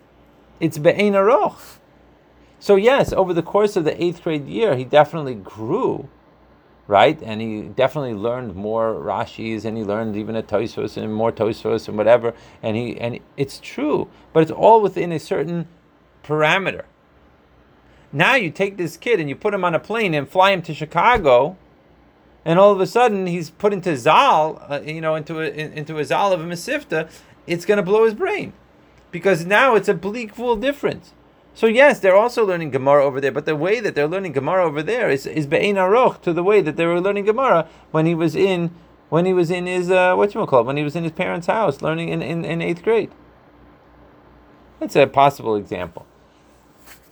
it's 0.59 0.77
Be'ein 0.77 1.13
Aroch. 1.13 1.77
So 2.59 2.75
yes, 2.75 3.13
over 3.13 3.33
the 3.33 3.43
course 3.43 3.77
of 3.77 3.85
the 3.85 4.03
eighth 4.03 4.23
grade 4.23 4.45
year, 4.45 4.75
he 4.75 4.83
definitely 4.83 5.35
grew, 5.35 6.09
right? 6.89 7.21
And 7.21 7.39
he 7.39 7.61
definitely 7.61 8.15
learned 8.15 8.55
more 8.55 8.95
Rashis, 8.95 9.63
and 9.63 9.77
he 9.77 9.83
learned 9.83 10.15
even 10.15 10.35
a 10.35 10.41
Tosfos 10.41 10.97
and 10.97 11.13
more 11.13 11.31
Tosfos 11.31 11.87
and 11.87 11.95
whatever. 11.95 12.33
And 12.63 12.75
he 12.75 12.99
and 12.99 13.19
it's 13.37 13.59
true, 13.59 14.09
but 14.33 14.41
it's 14.41 14.51
all 14.51 14.81
within 14.81 15.11
a 15.11 15.19
certain 15.19 15.67
parameter. 16.23 16.85
Now 18.11 18.33
you 18.33 18.49
take 18.49 18.77
this 18.77 18.97
kid 18.97 19.19
and 19.19 19.29
you 19.29 19.35
put 19.35 19.53
him 19.53 19.63
on 19.63 19.75
a 19.75 19.79
plane 19.79 20.15
and 20.15 20.27
fly 20.27 20.51
him 20.51 20.63
to 20.63 20.73
Chicago, 20.73 21.57
and 22.43 22.57
all 22.57 22.71
of 22.71 22.81
a 22.81 22.87
sudden 22.87 23.27
he's 23.27 23.51
put 23.51 23.71
into 23.71 23.95
Zal, 23.95 24.59
uh, 24.67 24.81
you 24.83 24.99
know, 24.99 25.13
into 25.13 25.39
a 25.39 25.47
into 25.47 25.99
a 25.99 26.03
Zal 26.03 26.33
of 26.33 26.41
a 26.41 26.43
Mesivta. 26.43 27.07
It's 27.45 27.65
going 27.65 27.77
to 27.77 27.83
blow 27.83 28.05
his 28.05 28.15
brain, 28.15 28.53
because 29.11 29.45
now 29.45 29.75
it's 29.75 29.87
a 29.87 29.93
bleak 29.93 30.33
full 30.33 30.55
difference. 30.55 31.13
So 31.59 31.67
yes, 31.67 31.99
they're 31.99 32.15
also 32.15 32.45
learning 32.45 32.71
Gemara 32.71 33.03
over 33.03 33.19
there, 33.19 33.33
but 33.33 33.45
the 33.45 33.53
way 33.53 33.81
that 33.81 33.93
they're 33.93 34.07
learning 34.07 34.31
Gemara 34.31 34.63
over 34.63 34.81
there 34.81 35.09
is 35.09 35.25
is 35.25 35.45
be'ein 35.45 35.75
aroch 35.75 36.21
to 36.21 36.31
the 36.31 36.41
way 36.41 36.61
that 36.61 36.77
they 36.77 36.85
were 36.85 37.01
learning 37.01 37.25
Gemara 37.25 37.67
when 37.91 38.05
he 38.05 38.15
was 38.15 38.33
in 38.33 38.73
when 39.09 39.25
he 39.25 39.33
was 39.33 39.51
in 39.51 39.65
his 39.65 39.91
uh, 39.91 40.15
what 40.15 40.33
you 40.33 40.45
call 40.45 40.63
when 40.63 40.77
he 40.77 40.85
was 40.85 40.95
in 40.95 41.03
his 41.03 41.11
parents' 41.11 41.47
house 41.47 41.81
learning 41.81 42.07
in, 42.07 42.21
in, 42.21 42.45
in 42.45 42.61
eighth 42.61 42.81
grade. 42.81 43.11
That's 44.79 44.95
a 44.95 45.05
possible 45.05 45.57
example. 45.57 46.05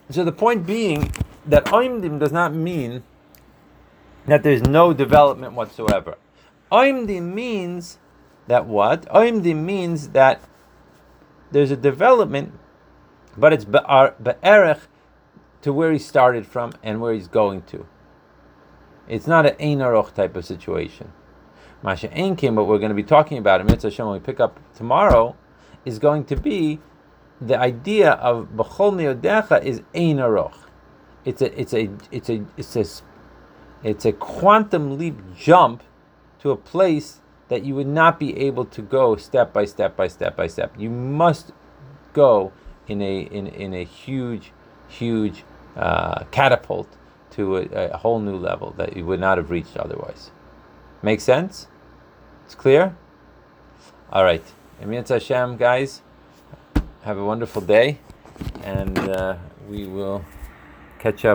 So 0.08 0.24
the 0.24 0.32
point 0.32 0.64
being 0.64 1.12
that 1.44 1.66
oimdim 1.66 2.18
does 2.18 2.32
not 2.32 2.54
mean 2.54 3.02
that 4.24 4.44
there's 4.44 4.62
no 4.62 4.94
development 4.94 5.52
whatsoever. 5.52 6.16
Oimdim 6.72 7.34
means 7.34 7.98
that 8.46 8.64
what? 8.64 9.02
Oimdim 9.10 9.56
means 9.56 10.08
that 10.20 10.40
there's 11.50 11.70
a 11.70 11.76
development 11.76 12.54
but 13.38 13.52
it's 13.52 13.64
be'erech 13.64 14.80
to 15.62 15.72
where 15.72 15.92
he 15.92 15.98
started 15.98 16.46
from 16.46 16.72
and 16.82 17.00
where 17.00 17.12
he's 17.12 17.28
going 17.28 17.62
to. 17.62 17.86
It's 19.08 19.26
not 19.26 19.46
an 19.46 19.54
ein 19.60 19.78
aroch 19.78 20.14
type 20.14 20.36
of 20.36 20.44
situation. 20.44 21.12
Masha 21.82 22.08
Enkim, 22.08 22.54
what 22.54 22.66
we're 22.66 22.78
going 22.78 22.90
to 22.90 22.94
be 22.94 23.02
talking 23.02 23.38
about 23.38 23.60
in 23.60 23.66
Mitzvah 23.66 23.90
Hashem 23.90 24.06
when 24.06 24.14
we 24.14 24.20
pick 24.20 24.40
up 24.40 24.60
tomorrow, 24.74 25.36
is 25.84 25.98
going 25.98 26.24
to 26.24 26.36
be 26.36 26.80
the 27.40 27.58
idea 27.58 28.12
of 28.12 28.48
B'chol 28.48 28.92
Meodecha 28.92 29.62
is 29.62 29.82
ein 29.94 30.16
aroch. 30.16 30.54
It's 31.24 31.40
a, 31.40 31.60
it's 31.60 31.72
a, 31.72 31.88
it's 32.10 32.28
a, 32.28 32.44
it's 32.56 32.76
a, 32.76 32.84
it's 33.84 34.04
a 34.04 34.12
quantum 34.12 34.98
leap 34.98 35.16
jump 35.36 35.82
to 36.40 36.50
a 36.50 36.56
place 36.56 37.20
that 37.48 37.64
you 37.64 37.74
would 37.74 37.86
not 37.86 38.18
be 38.18 38.36
able 38.38 38.64
to 38.64 38.82
go 38.82 39.16
step 39.16 39.52
by 39.52 39.64
step 39.64 39.96
by 39.96 40.08
step 40.08 40.36
by 40.36 40.46
step. 40.46 40.74
You 40.76 40.90
must 40.90 41.52
go 42.12 42.52
in 42.88 43.02
a 43.02 43.20
in, 43.20 43.46
in 43.46 43.74
a 43.74 43.84
huge, 43.84 44.52
huge 44.88 45.44
uh, 45.76 46.24
catapult 46.30 46.88
to 47.30 47.58
a, 47.58 47.90
a, 47.92 47.96
whole 47.98 48.18
new 48.18 48.36
level 48.36 48.74
that 48.76 48.96
you 48.96 49.04
would 49.04 49.20
not 49.20 49.38
have 49.38 49.50
reached 49.50 49.76
otherwise. 49.76 50.30
Make 51.02 51.20
sense? 51.20 51.68
It's 52.46 52.54
clear? 52.54 52.96
All 54.10 54.24
right. 54.24 54.42
Emir 54.80 55.04
Hashem, 55.06 55.56
guys, 55.56 56.02
have 57.02 57.18
a 57.18 57.24
wonderful 57.24 57.62
day, 57.62 57.98
and 58.62 58.98
uh, 58.98 59.36
we 59.68 59.86
will 59.86 60.24
catch 60.98 61.24
up. 61.24 61.26